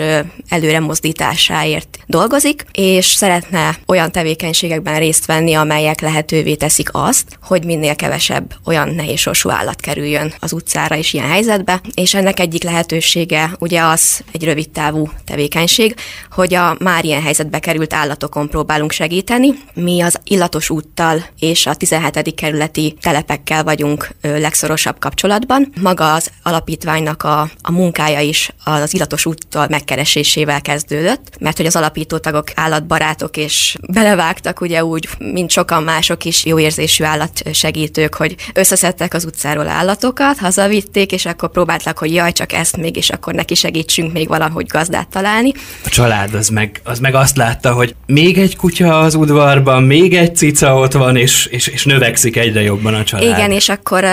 [0.50, 7.96] előre mozdításáért dolgozik, és szeretne olyan tevékenységekben részt venni, amelyek lehetővé teszik azt, hogy minél
[7.96, 13.82] kevesebb olyan nehézsorsú állat kerüljön az utcára és ilyen helyzetbe, és ennek egyik lehetősége ugye
[13.82, 15.96] az egy rövid távú tevékenység,
[16.32, 19.54] hogy a már ilyen helyzetbe került állatokon próbálunk segíteni.
[19.74, 22.36] Mi az illatos úttal és a 17.
[22.36, 25.72] kerületi telepekkel vagyunk legszorosabb kapcsolatban.
[25.82, 31.76] Maga az alapítványnak a, a munkája is az illatos úttal megkeresésével kezdődött, mert hogy az
[31.76, 38.36] alapító tagok állatbarátok és belevágtak ugye úgy, mint sokan mások is jó érzésű állatsegítők, hogy
[38.54, 43.34] összeszedtek az utcáról állatokat, hazavitték, és akkor próbáltak, hogy jaj, csak ezt még, és akkor
[43.34, 45.52] neki segítsünk még valahogy gazdát találni.
[45.86, 50.16] A család az meg, az meg azt látta, hogy még egy kutya az udvarban, még
[50.16, 53.38] egy cica ott van, és, és, és növekszik egyre jobban a család.
[53.38, 54.04] Igen, és akkor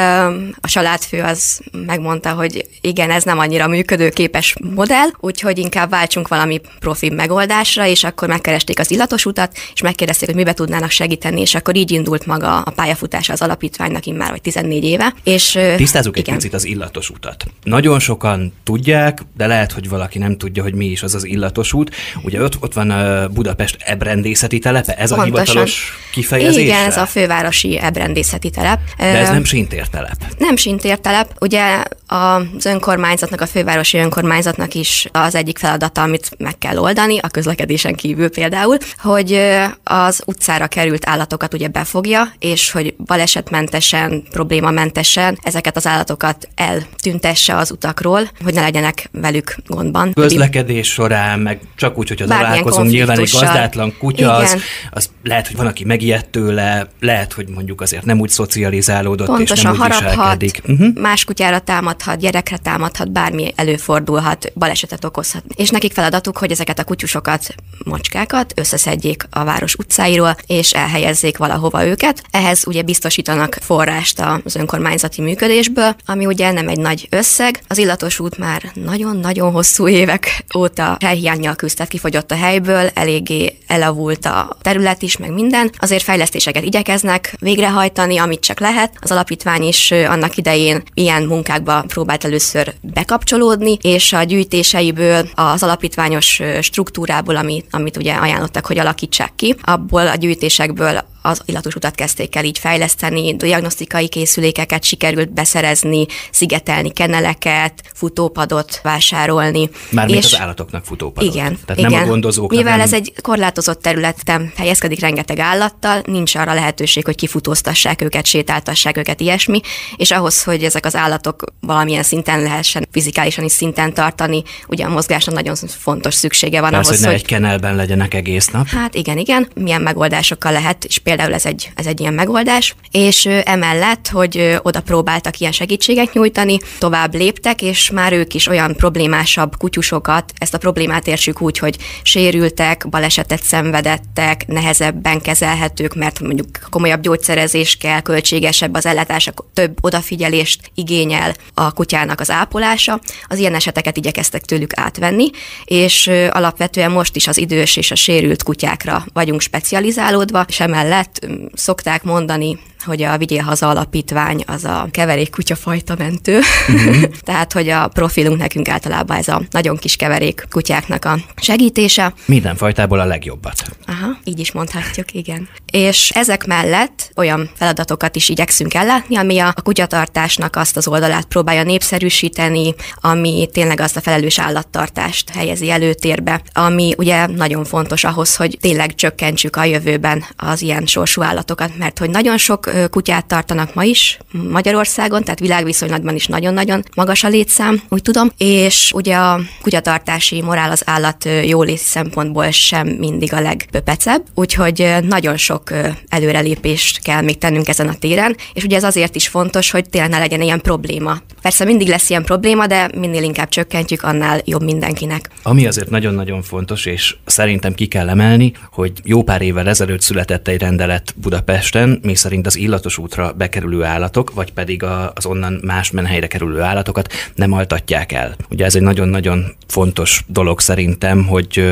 [0.60, 6.60] a családfő az megmondta, hogy igen, ez nem annyira működőképes modell, úgyhogy inkább váltsunk valami
[6.78, 11.54] profi megoldásra, és akkor megkeresték az illatos utat, és megkérdezték, hogy mibe tudnának segíteni, és
[11.54, 15.14] akkor így indult maga a pályafutása az alapítványnak immár vagy 14 éve.
[15.24, 16.34] És, Tisztázzuk igen.
[16.34, 17.44] egy picit az illatos utat.
[17.62, 21.72] Nagyon sokan tudják, de lehet, hogy valaki nem tudja, hogy mi is az az illatos
[21.72, 21.94] út.
[22.22, 25.20] Ugye ott, ott van a Budapest ebrendészeti telepe, ez Pontosan.
[25.20, 26.62] a hivatalos kifejezés?
[26.62, 28.80] Igen, ez a fővárosi ebrendészeti telep.
[28.98, 30.16] De ez nem sintértelep.
[30.38, 31.28] Nem sintértelep.
[31.40, 31.82] Ugye
[32.14, 37.94] az önkormányzatnak, a fővárosi önkormányzatnak is az egyik feladata, amit meg kell oldani, a közlekedésen
[37.94, 39.40] kívül például, hogy
[39.84, 47.70] az utcára került állatokat ugye befogja, és hogy balesetmentesen, problémamentesen ezeket az állatokat eltüntesse az
[47.70, 50.12] utakról, hogy ne legyenek velük gondban.
[50.12, 54.56] Közlekedés során, meg csak úgy, hogyha találkozunk, nyilván egy gazdátlan kutya, az,
[54.90, 59.56] az lehet, hogy van, aki megijedt tőle, lehet, hogy mondjuk azért nem úgy szocializálódott, Pontosan,
[59.56, 60.82] és nem úgy haraphat, viselkedik.
[60.84, 61.02] Uh-huh.
[61.02, 61.58] más kutyára
[62.04, 65.42] támadhat, gyerekre támadhat, bármi előfordulhat, balesetet okozhat.
[65.56, 71.84] És nekik feladatuk, hogy ezeket a kutyusokat, mocskákat összeszedjék a város utcáiról, és elhelyezzék valahova
[71.86, 72.22] őket.
[72.30, 77.62] Ehhez ugye biztosítanak forrást az önkormányzati működésből, ami ugye nem egy nagy összeg.
[77.68, 84.26] Az illatos út már nagyon-nagyon hosszú évek óta helyhiányjal küzdett, kifogyott a helyből, eléggé elavult
[84.26, 85.70] a terület is, meg minden.
[85.78, 88.92] Azért fejlesztéseket igyekeznek végrehajtani, amit csak lehet.
[89.00, 95.62] Az alapítvány is annak idején ilyen munkákba kutya próbált először bekapcsolódni, és a gyűjtéseiből az
[95.62, 101.94] alapítványos struktúrából, amit, amit ugye ajánlottak, hogy alakítsák ki, abból a gyűjtésekből az illatos utat
[101.94, 109.70] kezdték el így fejleszteni, diagnosztikai készülékeket sikerült beszerezni, szigetelni keneleket, futópadot vásárolni.
[109.90, 111.34] Mármint és az állatoknak futópadot.
[111.34, 111.58] Igen.
[111.66, 111.90] Tehát igen.
[111.90, 112.50] nem a gondozók.
[112.50, 112.80] Mivel nem...
[112.80, 119.20] ez egy korlátozott területen helyezkedik rengeteg állattal, nincs arra lehetőség, hogy kifutóztassák őket, sétáltassák őket,
[119.20, 119.60] ilyesmi,
[119.96, 124.88] és ahhoz, hogy ezek az állatok valamilyen szinten lehessen fizikálisan is szinten tartani, ugye a
[124.88, 127.22] mozgásra nagyon fontos szüksége van Persze, ahhoz, hogy ne hogy...
[127.22, 128.66] egy kenelben legyenek egész nap.
[128.66, 133.26] Hát igen, igen, milyen megoldásokkal lehet, és például ez egy, ez egy ilyen megoldás, és
[133.44, 139.56] emellett, hogy oda próbáltak ilyen segítséget nyújtani, tovább léptek, és már ők is olyan problémásabb
[139.56, 147.00] kutyusokat, ezt a problémát értsük úgy, hogy sérültek, balesetet szenvedettek, nehezebben kezelhetők, mert mondjuk komolyabb
[147.00, 153.00] gyógyszerezés kell, költségesebb az ellátás, több odafigyelést igényel a kutyának az ápolása.
[153.26, 155.30] Az ilyen eseteket igyekeztek tőlük átvenni,
[155.64, 161.46] és alapvetően most is az idős és a sérült kutyákra vagyunk specializálódva, és emellett mm,
[161.52, 166.40] szokták mondani, hogy a Vigyél Haza Alapítvány az a keverék kutyafajta mentő.
[166.68, 167.02] Uh-huh.
[167.28, 172.14] Tehát, hogy a profilunk nekünk általában ez a nagyon kis keverék kutyáknak a segítése.
[172.26, 173.62] Minden fajtából a legjobbat.
[173.86, 175.48] Aha, így is mondhatjuk, igen.
[175.72, 181.62] És ezek mellett olyan feladatokat is igyekszünk ellátni, ami a, kutyatartásnak azt az oldalát próbálja
[181.62, 188.58] népszerűsíteni, ami tényleg azt a felelős állattartást helyezi előtérbe, ami ugye nagyon fontos ahhoz, hogy
[188.60, 193.82] tényleg csökkentsük a jövőben az ilyen sorsú állatokat, mert hogy nagyon sok kutyát tartanak ma
[193.82, 200.42] is Magyarországon, tehát világviszonylatban is nagyon-nagyon magas a létszám, úgy tudom, és ugye a kutyatartási
[200.42, 205.70] morál az állat jólét szempontból sem mindig a legpöpecebb, úgyhogy nagyon sok
[206.08, 210.10] előrelépést kell még tennünk ezen a téren, és ugye ez azért is fontos, hogy tényleg
[210.10, 211.18] ne legyen ilyen probléma.
[211.42, 215.28] Persze mindig lesz ilyen probléma, de minél inkább csökkentjük, annál jobb mindenkinek.
[215.42, 220.48] Ami azért nagyon-nagyon fontos, és szerintem ki kell emelni, hogy jó pár évvel ezelőtt született
[220.48, 225.60] egy rendelet Budapesten, mi szerint az illatos útra bekerülő állatok, vagy pedig a, az onnan
[225.64, 228.36] más menhelyre kerülő állatokat nem altatják el.
[228.50, 231.64] Ugye ez egy nagyon-nagyon fontos dolog szerintem, hogy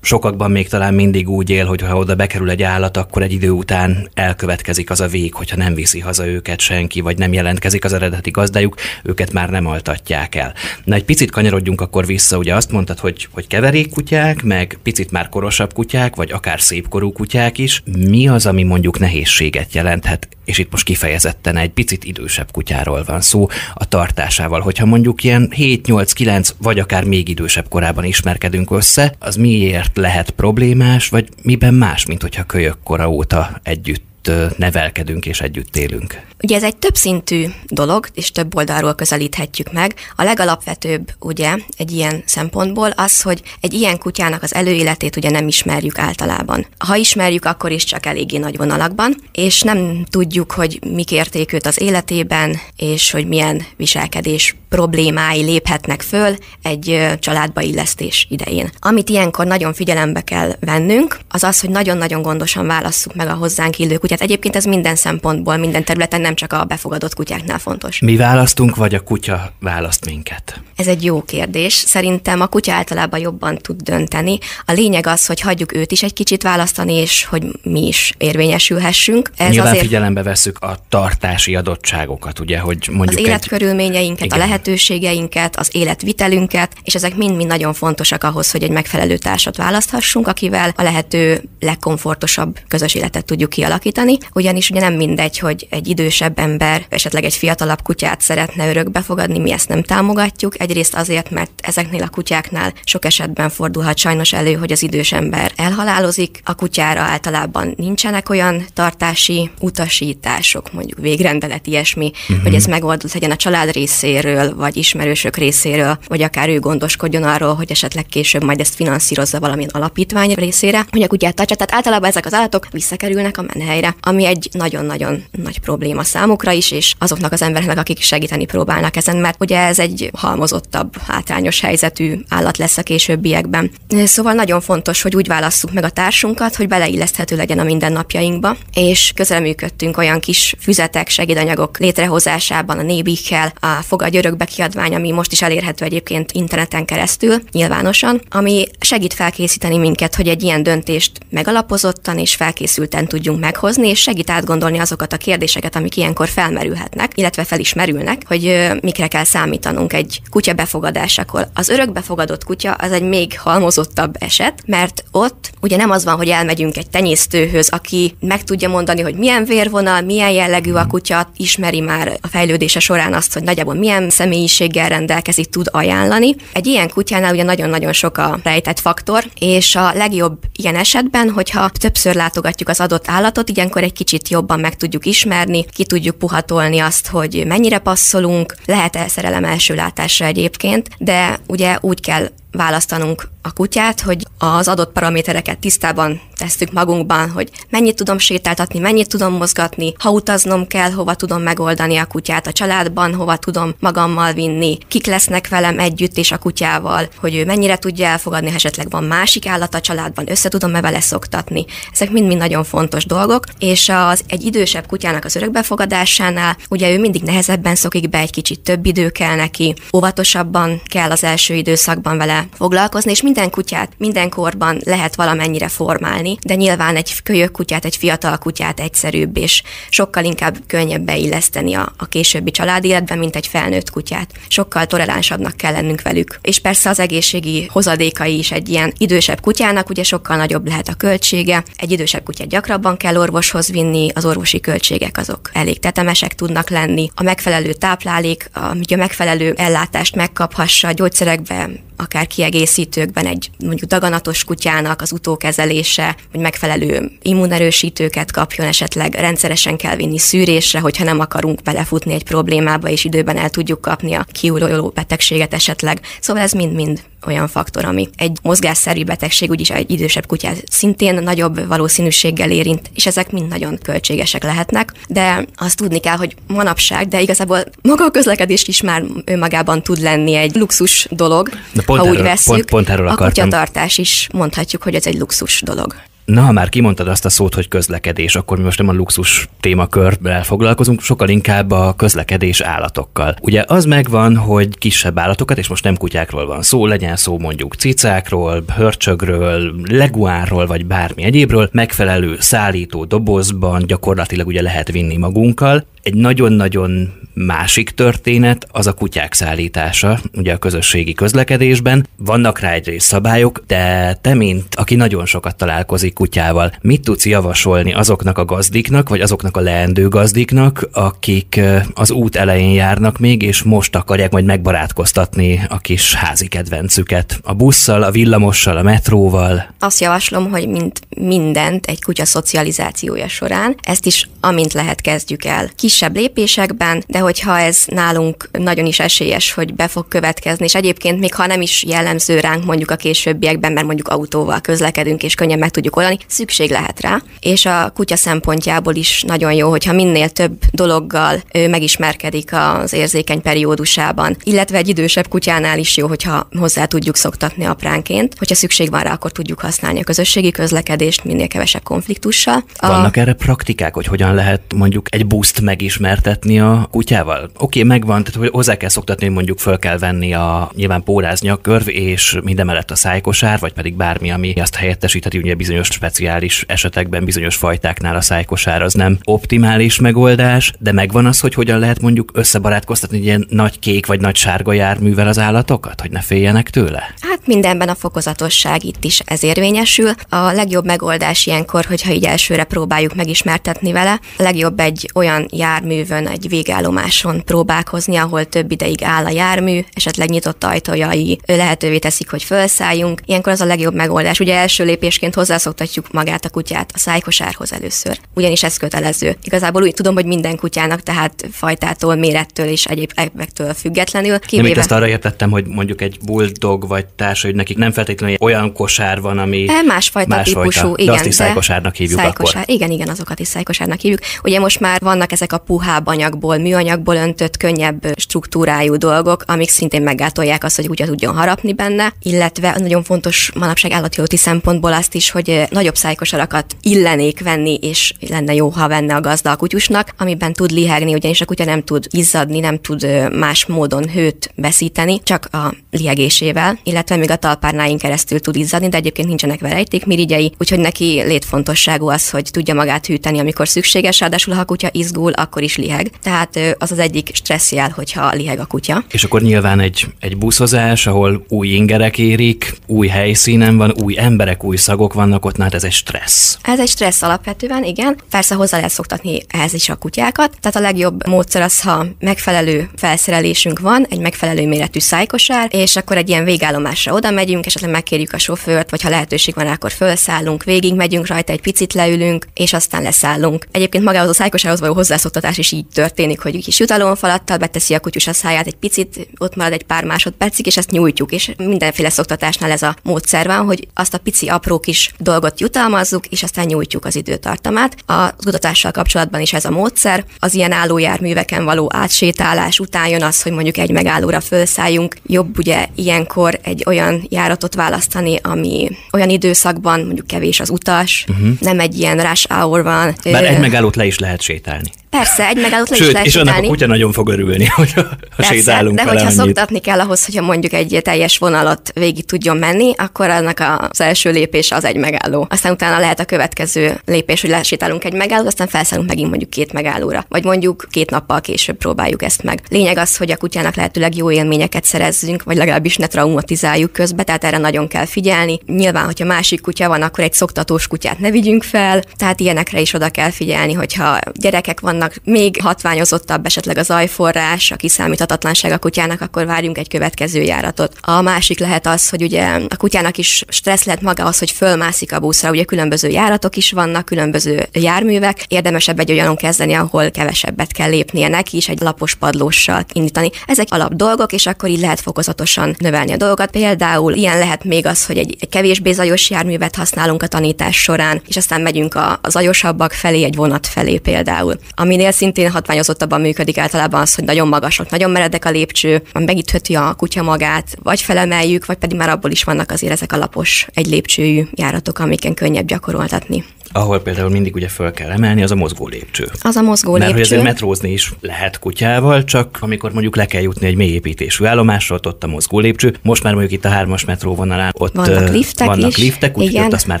[0.00, 3.50] sokakban még talán mindig úgy él, hogy ha oda bekerül egy állat, akkor egy idő
[3.50, 7.92] után elkövetkezik az a vég, hogyha nem viszi haza őket senki, vagy nem jelentkezik az
[7.92, 10.54] eredeti gazdájuk, őket már nem altatják el.
[10.84, 15.28] Na egy picit kanyarodjunk akkor vissza, ugye azt mondtad, hogy, hogy keverékkutyák, meg picit már
[15.28, 17.82] korosabb kutyák, vagy akár szépkorú kutyák is.
[18.08, 20.35] Mi az, ami mondjuk nehézséget jelenthet?
[20.46, 24.60] És itt most kifejezetten egy picit idősebb kutyáról van szó a tartásával.
[24.60, 31.08] Hogyha mondjuk ilyen 7-8-9 vagy akár még idősebb korában ismerkedünk össze, az miért lehet problémás,
[31.08, 36.20] vagy miben más, mint hogyha kölyök kora óta együtt ö, nevelkedünk és együtt élünk.
[36.42, 39.94] Ugye ez egy többszintű dolog, és több oldalról közelíthetjük meg.
[40.16, 45.48] A legalapvetőbb ugye egy ilyen szempontból az, hogy egy ilyen kutyának az előéletét ugye nem
[45.48, 46.66] ismerjük általában.
[46.78, 51.66] Ha ismerjük, akkor is csak eléggé nagy vonalakban, és nem tudjuk, hogy mik érték őt
[51.66, 58.70] az életében, és hogy milyen viselkedés problémái léphetnek föl egy családba illesztés idején.
[58.78, 63.78] Amit ilyenkor nagyon figyelembe kell vennünk, az az, hogy nagyon-nagyon gondosan válasszuk meg a hozzánk
[63.78, 64.15] illő kutyát.
[64.20, 68.00] Egyébként ez minden szempontból, minden területen nem csak a befogadott kutyáknál fontos.
[68.00, 70.60] Mi választunk, vagy a kutya választ minket?
[70.76, 71.72] Ez egy jó kérdés.
[71.72, 74.38] Szerintem a kutya általában jobban tud dönteni.
[74.66, 79.30] A lényeg az, hogy hagyjuk őt is egy kicsit választani, és hogy mi is érvényesülhessünk.
[79.36, 83.26] Ez Nyilván azért figyelembe vesszük a tartási adottságokat, ugye, hogy az mondjuk egy...
[83.26, 84.38] életkörülményeinket, a Igen.
[84.38, 90.72] lehetőségeinket, az életvitelünket, és ezek mind-mind nagyon fontosak ahhoz, hogy egy megfelelő társat választhassunk, akivel
[90.76, 94.05] a lehető legkomfortosabb közös életet tudjuk kialakítani.
[94.32, 99.38] Ugyanis ugye nem mindegy, hogy egy idősebb ember esetleg egy fiatalabb kutyát szeretne örökbe fogadni,
[99.38, 100.60] mi ezt nem támogatjuk.
[100.60, 105.52] Egyrészt azért, mert ezeknél a kutyáknál sok esetben fordulhat sajnos elő, hogy az idős ember
[105.56, 106.40] elhalálozik.
[106.44, 112.42] A kutyára általában nincsenek olyan tartási utasítások, mondjuk végrendelet, ilyesmi, uh-huh.
[112.42, 117.54] hogy ez megoldott legyen a család részéről, vagy ismerősök részéről, vagy akár ő gondoskodjon arról,
[117.54, 121.54] hogy esetleg később majd ezt finanszírozza valamilyen alapítvány részére, hogy a kutyát tartsa.
[121.54, 126.70] Tehát általában ezek az állatok visszakerülnek a menhelyre, ami egy nagyon-nagyon nagy probléma számukra is,
[126.70, 132.14] és azoknak az embereknek, akik segíteni próbálnak ezen, mert ugye ez egy halmozottabb, hátrányos helyzetű
[132.28, 133.70] állat lesz a későbbiekben.
[134.04, 139.12] Szóval nagyon fontos, hogy úgy válasszuk meg a társunkat, hogy beleilleszthető legyen a mindennapjainkba, és
[139.14, 145.42] közreműködtünk olyan kis füzetek, segédanyagok létrehozásában, a nébikkel, a Fogadj Örökbe kiadvány, ami most is
[145.42, 152.34] elérhető egyébként interneten keresztül, nyilvánosan, ami segít felkészíteni minket, hogy egy ilyen döntést megalapozottan és
[152.34, 157.58] felkészülten tudjunk meghozni, foglalkozni, és segít átgondolni azokat a kérdéseket, amik ilyenkor felmerülhetnek, illetve fel
[157.58, 161.48] is merülnek, hogy mikre kell számítanunk egy kutya befogadásakor.
[161.54, 166.28] Az örökbefogadott kutya az egy még halmozottabb eset, mert ott ugye nem az van, hogy
[166.28, 171.80] elmegyünk egy tenyésztőhöz, aki meg tudja mondani, hogy milyen vérvonal, milyen jellegű a kutya, ismeri
[171.80, 176.34] már a fejlődése során azt, hogy nagyjából milyen személyiséggel rendelkezik, tud ajánlani.
[176.52, 181.68] Egy ilyen kutyánál ugye nagyon-nagyon sok a rejtett faktor, és a legjobb ilyen esetben, hogyha
[181.68, 186.78] többször látogatjuk az adott állatot, ilyenkor egy kicsit jobban meg tudjuk ismerni, ki tudjuk puhatolni
[186.78, 193.52] azt, hogy mennyire passzolunk, lehet-e szerelem első látásra egyébként, de ugye úgy kell választanunk a
[193.52, 199.94] kutyát, hogy az adott paramétereket tisztában tesszük magunkban, hogy mennyit tudom sétáltatni, mennyit tudom mozgatni,
[199.98, 205.06] ha utaznom kell, hova tudom megoldani a kutyát a családban, hova tudom magammal vinni, kik
[205.06, 209.46] lesznek velem együtt és a kutyával, hogy ő mennyire tudja elfogadni, ha esetleg van másik
[209.46, 211.64] állat a családban, össze tudom-e vele szoktatni.
[211.92, 217.22] Ezek mind-mind nagyon fontos dolgok, és az egy idősebb kutyának az örökbefogadásánál, ugye ő mindig
[217.22, 222.45] nehezebben szokik be, egy kicsit több idő kell neki, óvatosabban kell az első időszakban vele
[222.52, 227.96] foglalkozni, és minden kutyát minden korban lehet valamennyire formálni, de nyilván egy kölyök kutyát, egy
[227.96, 233.90] fiatal kutyát egyszerűbb, és sokkal inkább könnyebb beilleszteni a, a későbbi családéletbe, mint egy felnőtt
[233.90, 234.30] kutyát.
[234.48, 236.38] Sokkal toleránsabbnak kell lennünk velük.
[236.42, 240.94] És persze az egészségi hozadékai is egy ilyen idősebb kutyának, ugye sokkal nagyobb lehet a
[240.94, 241.64] költsége.
[241.76, 247.10] Egy idősebb kutyát gyakrabban kell orvoshoz vinni, az orvosi költségek azok elég tetemesek tudnak lenni.
[247.14, 255.02] A megfelelő táplálék, a, a megfelelő ellátást megkaphassa, gyógyszerekbe akár kiegészítőkben egy mondjuk daganatos kutyának
[255.02, 262.12] az utókezelése, hogy megfelelő immunerősítőket kapjon, esetleg rendszeresen kell vinni szűrésre, hogyha nem akarunk belefutni
[262.12, 266.00] egy problémába, és időben el tudjuk kapni a kiújuló betegséget esetleg.
[266.20, 271.66] Szóval ez mind-mind olyan faktor, ami egy mozgásszerű betegség, úgyis egy idősebb kutyát szintén nagyobb
[271.66, 277.20] valószínűséggel érint, és ezek mind nagyon költségesek lehetnek, de azt tudni kell, hogy manapság, de
[277.20, 282.06] igazából maga a közlekedés is már önmagában tud lenni egy luxus dolog, de pont ha
[282.06, 282.54] erről, úgy vesszük.
[282.54, 285.94] Pont, pont erről a kutyatartás is mondhatjuk, hogy ez egy luxus dolog.
[286.26, 289.48] Na, ha már kimondtad azt a szót, hogy közlekedés, akkor mi most nem a luxus
[289.60, 293.36] témakörben foglalkozunk, sokkal inkább a közlekedés állatokkal.
[293.40, 297.74] Ugye az megvan, hogy kisebb állatokat, és most nem kutyákról van szó, legyen szó mondjuk
[297.74, 305.84] cicákról, hörcsögről, leguánról, vagy bármi egyébről, megfelelő szállító dobozban gyakorlatilag ugye lehet vinni magunkkal.
[306.06, 312.06] Egy nagyon-nagyon másik történet az a kutyák szállítása, ugye a közösségi közlekedésben.
[312.16, 317.92] Vannak rá egyrészt szabályok, de te, mint aki nagyon sokat találkozik kutyával, mit tudsz javasolni
[317.92, 321.60] azoknak a gazdiknak, vagy azoknak a leendő gazdiknak, akik
[321.94, 327.40] az út elején járnak még, és most akarják majd megbarátkoztatni a kis házi kedvencüket?
[327.42, 329.74] A busszal, a villamossal, a metróval?
[329.78, 335.70] Azt javaslom, hogy mint mindent egy kutya szocializációja során, ezt is amint lehet kezdjük el.
[335.96, 341.20] Kisebb lépésekben, de hogyha ez nálunk nagyon is esélyes, hogy be fog következni, és egyébként
[341.20, 345.58] még ha nem is jellemző ránk mondjuk a későbbiekben, mert mondjuk autóval közlekedünk, és könnyen
[345.58, 347.22] meg tudjuk oldani, szükség lehet rá.
[347.40, 353.42] És a kutya szempontjából is nagyon jó, hogyha minél több dologgal ő megismerkedik az érzékeny
[353.42, 359.02] periódusában, illetve egy idősebb kutyánál is jó, hogyha hozzá tudjuk szoktatni apránként, hogyha szükség van
[359.02, 362.64] rá, akkor tudjuk használni a közösségi közlekedést minél kevesebb konfliktussal.
[362.80, 363.20] Vannak a...
[363.20, 367.42] erre praktikák, hogy hogyan lehet mondjuk egy buszt megismertetni a kutyával?
[367.44, 371.48] Oké, okay, megvan, tehát hozzá kell szoktatni, hogy mondjuk föl kell venni a nyilván pórázni
[371.48, 376.64] a körv, és mindemellett a szájkosár, vagy pedig bármi, ami azt helyettesítheti, ugye bizonyos speciális
[376.68, 382.00] esetekben, bizonyos fajtáknál a szájkosár az nem optimális megoldás, de megvan az, hogy hogyan lehet
[382.00, 386.70] mondjuk összebarátkoztatni egy ilyen nagy kék vagy nagy sárga járművel az állatokat, hogy ne féljenek
[386.70, 387.14] tőle?
[387.20, 390.10] Hát mindenben a fokozatosság itt is ez érvényesül.
[390.28, 396.26] A legjobb megoldás ilyenkor, hogyha így elsőre próbáljuk megismertetni vele, a legjobb egy olyan járművön,
[396.26, 402.42] egy végállomáson próbálkozni, ahol több ideig áll a jármű, esetleg nyitott ajtójai lehetővé teszik, hogy
[402.42, 403.20] felszálljunk.
[403.24, 404.40] Ilyenkor az a legjobb megoldás.
[404.40, 409.36] Ugye első lépésként hozzászoktatjuk magát a kutyát a szájkosárhoz először, ugyanis ez kötelező.
[409.42, 414.38] Igazából úgy tudom, hogy minden kutyának, tehát fajtától, mérettől és egyéb ebbektől függetlenül.
[414.38, 414.68] Kivéve...
[414.68, 418.72] Nem, ezt arra értettem, hogy mondjuk egy bulldog vagy társ, hogy nekik nem feltétlenül olyan
[418.72, 421.14] kosár van, ami e, másfajta másfajta típusú, de igen.
[421.14, 422.74] azt is szájkosárnak hívjuk szájkosár, akkor.
[422.74, 424.20] Igen, igen, azokat is szájkosárnak hívjuk.
[424.42, 429.70] Ugye most már vannak ezek a a puhább anyagból, műanyagból öntött, könnyebb struktúrájú dolgok, amik
[429.70, 435.14] szintén meggátolják azt, hogy kutya tudjon harapni benne, illetve nagyon fontos manapság állatjóti szempontból azt
[435.14, 440.14] is, hogy nagyobb szájkosarakat illenék venni, és lenne jó, ha venne a gazda a kutyusnak,
[440.18, 445.20] amiben tud lihegni, ugyanis a kutya nem tud izzadni, nem tud más módon hőt veszíteni,
[445.22, 450.78] csak a lihegésével, illetve még a talpárnáin keresztül tud izzadni, de egyébként nincsenek verejtékmirigyei, úgyhogy
[450.78, 455.62] neki létfontosságú az, hogy tudja magát hűteni, amikor szükséges, ráadásul ha a kutya izgul, akkor
[455.62, 456.10] is liheg.
[456.22, 459.04] Tehát az az egyik stresszjel, hogyha liheg a kutya.
[459.10, 464.64] És akkor nyilván egy, egy buszozás, ahol új ingerek érik, új helyszínen van, új emberek,
[464.64, 466.58] új szagok vannak ott, hát ez egy stressz.
[466.62, 468.16] Ez egy stressz alapvetően, igen.
[468.30, 470.56] Persze hozzá lehet szoktatni ehhez is a kutyákat.
[470.60, 476.16] Tehát a legjobb módszer az, ha megfelelő felszerelésünk van, egy megfelelő méretű szájkosár, és akkor
[476.16, 480.64] egy ilyen végállomásra oda megyünk, esetleg megkérjük a sofőrt, vagy ha lehetőség van, akkor felszállunk,
[480.64, 483.66] végig megyünk rajta, egy picit leülünk, és aztán leszállunk.
[483.70, 484.94] Egyébként magához a szájkosárhoz való
[485.36, 489.56] hozzászoktatás is így történik, hogy kis jutalomfalattal beteszi a kutyus a száját, egy picit ott
[489.56, 493.88] marad egy pár másodpercig, és ezt nyújtjuk, és mindenféle szoktatásnál ez a módszer van, hogy
[493.94, 497.96] azt a pici apró kis dolgot jutalmazzuk, és aztán nyújtjuk az időtartamát.
[498.06, 500.24] A kutatással kapcsolatban is ez a módszer.
[500.38, 505.16] Az ilyen állójárműveken való átsétálás után jön az, hogy mondjuk egy megállóra felszálljunk.
[505.26, 511.48] Jobb ugye ilyenkor egy olyan járatot választani, ami olyan időszakban mondjuk kevés az utas, uh-huh.
[511.60, 513.14] nem egy ilyen rush hour van.
[513.24, 514.90] Bár egy megállót le is lehet sétálni.
[515.16, 516.50] Persze, egy megállót le Sőt, is lehet és sétálni.
[516.50, 517.92] annak a kutya nagyon fog örülni, hogy
[518.36, 519.44] ha sétálunk de vele hogyha annyit.
[519.44, 524.30] szoktatni kell ahhoz, hogyha mondjuk egy teljes vonalat végig tudjon menni, akkor annak az első
[524.30, 525.46] lépés az egy megálló.
[525.50, 529.72] Aztán utána lehet a következő lépés, hogy lesétálunk egy megállót, aztán felszállunk megint mondjuk két
[529.72, 530.24] megállóra.
[530.28, 532.60] Vagy mondjuk két nappal később próbáljuk ezt meg.
[532.68, 537.44] Lényeg az, hogy a kutyának lehetőleg jó élményeket szerezzünk, vagy legalábbis ne traumatizáljuk közbe, tehát
[537.44, 538.58] erre nagyon kell figyelni.
[538.66, 542.92] Nyilván, hogyha másik kutya van, akkor egy szoktatós kutyát ne vigyünk fel, tehát ilyenekre is
[542.92, 549.20] oda kell figyelni, hogyha gyerekek vannak, még hatványozottabb esetleg az ajforrás, a kiszámíthatatlanság a kutyának,
[549.20, 550.96] akkor várjunk egy következő járatot.
[551.00, 555.12] A másik lehet az, hogy ugye a kutyának is stressz lehet maga az, hogy fölmászik
[555.12, 560.72] a buszra, ugye különböző járatok is vannak, különböző járművek, érdemesebb egy olyanon kezdeni, ahol kevesebbet
[560.72, 563.30] kell lépnie neki is, egy lapos padlóssal indítani.
[563.46, 566.50] Ezek alap dolgok, és akkor így lehet fokozatosan növelni a dolgokat.
[566.50, 571.36] Például ilyen lehet még az, hogy egy kevésbé zajos járművet használunk a tanítás során, és
[571.36, 574.58] aztán megyünk a, a zajosabbak felé, egy vonat felé például.
[574.86, 579.94] Aminél szintén hatványozottabban működik általában az, hogy nagyon magasok, nagyon meredek a lépcső, megütheti a
[579.94, 583.86] kutya magát, vagy felemeljük, vagy pedig már abból is vannak azért ezek a lapos, egy
[583.86, 586.44] lépcsőjű járatok, amiken könnyebb gyakoroltatni.
[586.72, 589.28] Ahol például mindig ugye föl kell emelni, az a mozgó lépcső.
[589.40, 590.34] Az a mozgó Mert hogy lépcső.
[590.34, 595.24] azért metrózni is lehet kutyával, csak amikor mondjuk le kell jutni egy mélyépítésű állomásra, ott,
[595.24, 595.94] a mozgó lépcső.
[596.02, 599.64] Most már mondjuk itt a hármas metró vonalán ott Vannak liftek vannak is, liftek, úgyhogy
[599.64, 600.00] ott azt már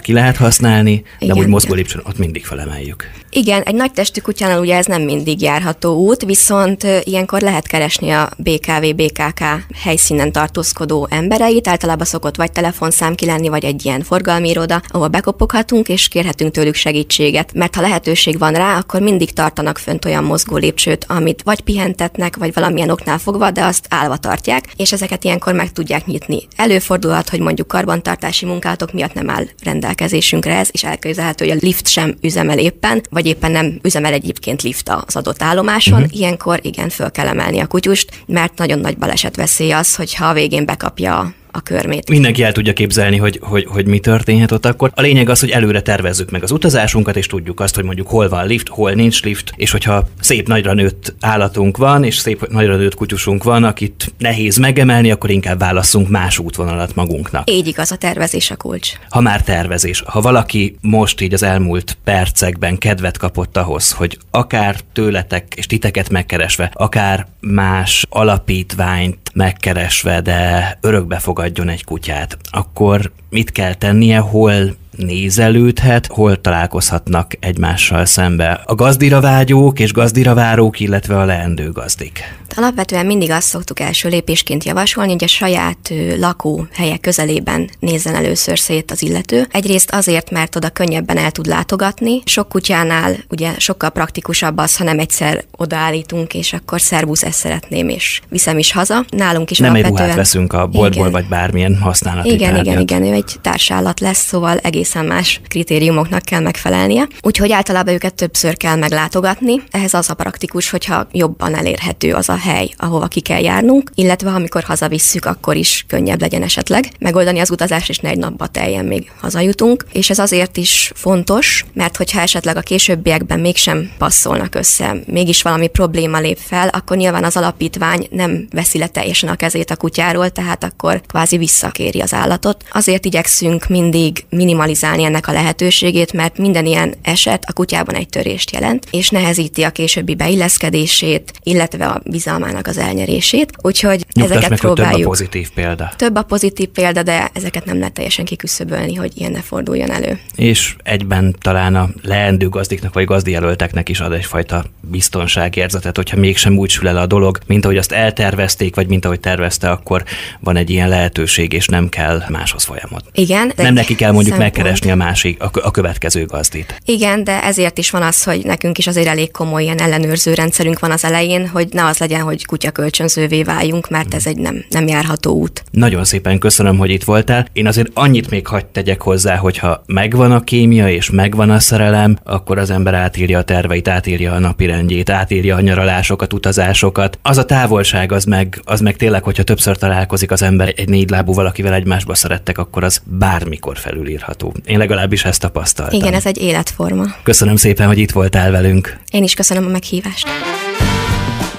[0.00, 1.36] ki lehet használni, de Igen.
[1.38, 3.10] úgy mozgó lépcsőn ott mindig felemeljük.
[3.30, 8.10] Igen, egy nagy testű kutyánál ugye ez nem mindig járható út, viszont ilyenkor lehet keresni
[8.10, 9.44] a BKV, BKK
[9.82, 11.68] helyszínen tartózkodó embereit.
[11.68, 16.52] Általában szokott vagy telefonszám ki lenni, vagy egy ilyen forgalmi iroda, ahol bekopoghatunk, és kérhetünk
[16.56, 17.52] tőlük segítséget.
[17.54, 22.36] Mert ha lehetőség van rá, akkor mindig tartanak fönt olyan mozgó lépcsőt, amit vagy pihentetnek,
[22.36, 26.42] vagy valamilyen oknál fogva, de azt állva tartják, és ezeket ilyenkor meg tudják nyitni.
[26.56, 31.88] Előfordulhat, hogy mondjuk karbantartási munkálatok miatt nem áll rendelkezésünkre ez, és elképzelhető, hogy a lift
[31.88, 36.02] sem üzemel éppen, vagy éppen nem üzemel egyébként lift az adott állomáson.
[36.02, 36.18] Uh-huh.
[36.18, 40.32] Ilyenkor igen, föl kell emelni a kutyust, mert nagyon nagy baleset veszély az, hogyha a
[40.32, 42.10] végén bekapja a körmét.
[42.10, 44.90] Mindenki el tudja képzelni, hogy, hogy, hogy mi történhet ott akkor.
[44.94, 48.28] A lényeg az, hogy előre tervezzük meg az utazásunkat, és tudjuk azt, hogy mondjuk hol
[48.28, 52.76] van lift, hol nincs lift, és hogyha szép nagyra nőtt állatunk van, és szép nagyra
[52.76, 57.50] nőtt kutyusunk van, akit nehéz megemelni, akkor inkább válasszunk más útvonalat magunknak.
[57.50, 58.92] Így igaz, a tervezés a kulcs.
[59.08, 64.76] Ha már tervezés, ha valaki most így az elmúlt percekben kedvet kapott ahhoz, hogy akár
[64.92, 73.52] tőletek és titeket megkeresve, akár más alapítványt megkeresve, de örökbe fogadjon egy kutyát, akkor mit
[73.52, 81.18] kell tennie, hol nézelődhet, hol találkozhatnak egymással szembe a gazdira vágyók és gazdira várók, illetve
[81.18, 82.22] a leendő gazdik.
[82.56, 88.90] Alapvetően mindig azt szoktuk első lépésként javasolni, hogy a saját lakóhelye közelében nézzen először szét
[88.90, 89.46] az illető.
[89.50, 92.22] Egyrészt azért, mert oda könnyebben el tud látogatni.
[92.24, 97.88] Sok kutyánál ugye sokkal praktikusabb az, ha nem egyszer odaállítunk, és akkor szervusz, ezt szeretném,
[97.88, 99.04] és viszem is haza.
[99.10, 100.08] Nálunk is Nem egy alapvetően...
[100.08, 101.10] ruhát veszünk a boltból, Igen.
[101.10, 102.66] vagy bármilyen használati Igen, tárgyat.
[102.66, 107.08] igen, igen, ő egy társállat lesz, szóval egész egészen más kritériumoknak kell megfelelnie.
[107.20, 109.62] Úgyhogy általában őket többször kell meglátogatni.
[109.70, 114.30] Ehhez az a praktikus, hogyha jobban elérhető az a hely, ahova ki kell járnunk, illetve
[114.30, 118.84] amikor hazavisszük, akkor is könnyebb legyen esetleg megoldani az utazást, és ne egy napba teljen
[118.84, 119.84] még hazajutunk.
[119.92, 125.66] És ez azért is fontos, mert hogyha esetleg a későbbiekben mégsem passzolnak össze, mégis valami
[125.66, 130.30] probléma lép fel, akkor nyilván az alapítvány nem veszi le teljesen a kezét a kutyáról,
[130.30, 132.64] tehát akkor kvázi visszakéri az állatot.
[132.70, 138.50] Azért igyekszünk mindig minimalizálni ennek a lehetőségét, mert minden ilyen eset a kutyában egy törést
[138.50, 143.52] jelent, és nehezíti a későbbi beilleszkedését, illetve a bizalmának az elnyerését.
[143.62, 144.96] Úgyhogy Nyugtass ezeket meg, próbáljuk.
[144.96, 145.92] több a pozitív példa.
[145.96, 150.20] Több a pozitív példa, de ezeket nem lehet teljesen kiküszöbölni, hogy ilyen ne forduljon elő.
[150.34, 156.70] És egyben talán a leendő gazdiknak vagy gazdijelölteknek is ad egyfajta biztonságérzetet, hogyha mégsem úgy
[156.70, 160.04] sül el a dolog, mint ahogy azt eltervezték, vagy mint ahogy tervezte, akkor
[160.40, 163.08] van egy ilyen lehetőség, és nem kell máshoz folyamodni.
[163.12, 163.52] Igen.
[163.56, 164.54] Nem neki kell mondjuk szempont.
[164.66, 166.80] Megkeresni a másik, a, a következő gazdit.
[166.84, 170.78] Igen, de ezért is van az, hogy nekünk is azért elég komoly ilyen ellenőrző rendszerünk
[170.78, 174.86] van az elején, hogy ne az legyen, hogy kutyakölcsönzővé váljunk, mert ez egy nem, nem
[174.86, 175.64] járható út.
[175.70, 177.46] Nagyon szépen köszönöm, hogy itt voltál.
[177.52, 182.18] Én azért annyit még hagyd tegyek hozzá, hogyha megvan a kémia és megvan a szerelem,
[182.24, 187.18] akkor az ember átírja a terveit, átírja a napirendjét, átírja a nyaralásokat, utazásokat.
[187.22, 191.32] Az a távolság, az meg, az meg tényleg, hogyha többször találkozik az ember egy négylábú
[191.32, 194.54] valakivel egymásba szerettek, akkor az bármikor felülírható.
[194.64, 196.00] Én legalábbis ezt tapasztaltam.
[196.00, 197.04] Igen, ez egy életforma.
[197.22, 198.96] Köszönöm szépen, hogy itt voltál velünk.
[199.10, 200.26] Én is köszönöm a meghívást.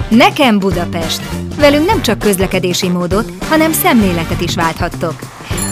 [0.10, 1.22] Nekem Budapest.
[1.58, 5.20] Velünk nem csak közlekedési módot, hanem szemléletet is válthattok.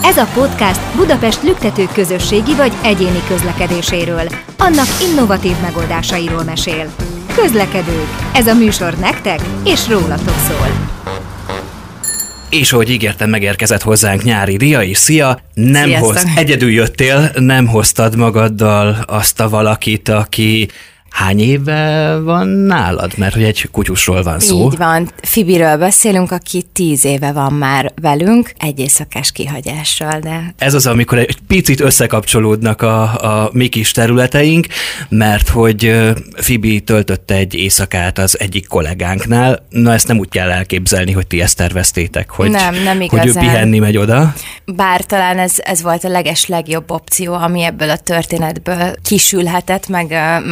[0.03, 4.27] Ez a podcast Budapest lüktető közösségi vagy egyéni közlekedéséről,
[4.57, 6.93] annak innovatív megoldásairól mesél.
[7.35, 8.07] Közlekedők.
[8.33, 10.93] Ez a műsor nektek és rólatok szól.
[12.59, 14.97] És ahogy ígértem, megérkezett hozzánk nyári Ria is.
[14.97, 15.39] Szia!
[15.53, 20.69] Nem hoz, egyedül jöttél, nem hoztad magaddal azt a valakit, aki
[21.15, 23.11] hány éve van nálad?
[23.17, 24.65] Mert hogy egy kutyusról van szó.
[24.65, 25.11] Így van.
[25.21, 31.17] Fibiről beszélünk, aki tíz éve van már velünk, egy éjszakás kihagyással, de Ez az, amikor
[31.17, 33.01] egy picit összekapcsolódnak a,
[33.43, 34.67] a mi kis területeink,
[35.09, 35.93] mert hogy
[36.35, 39.65] Fibi töltötte egy éjszakát az egyik kollégánknál.
[39.69, 43.21] Na ezt nem úgy kell elképzelni, hogy ti ezt terveztétek, hogy, Nem, nem hogy ő
[43.21, 43.43] igazán.
[43.43, 44.33] pihenni megy oda.
[44.65, 50.11] bár talán ez, ez volt a leges legjobb opció, ami ebből a történetből kisülhetett, meg,
[50.11, 50.47] ö,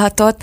[0.00, 0.42] megalakulhatott,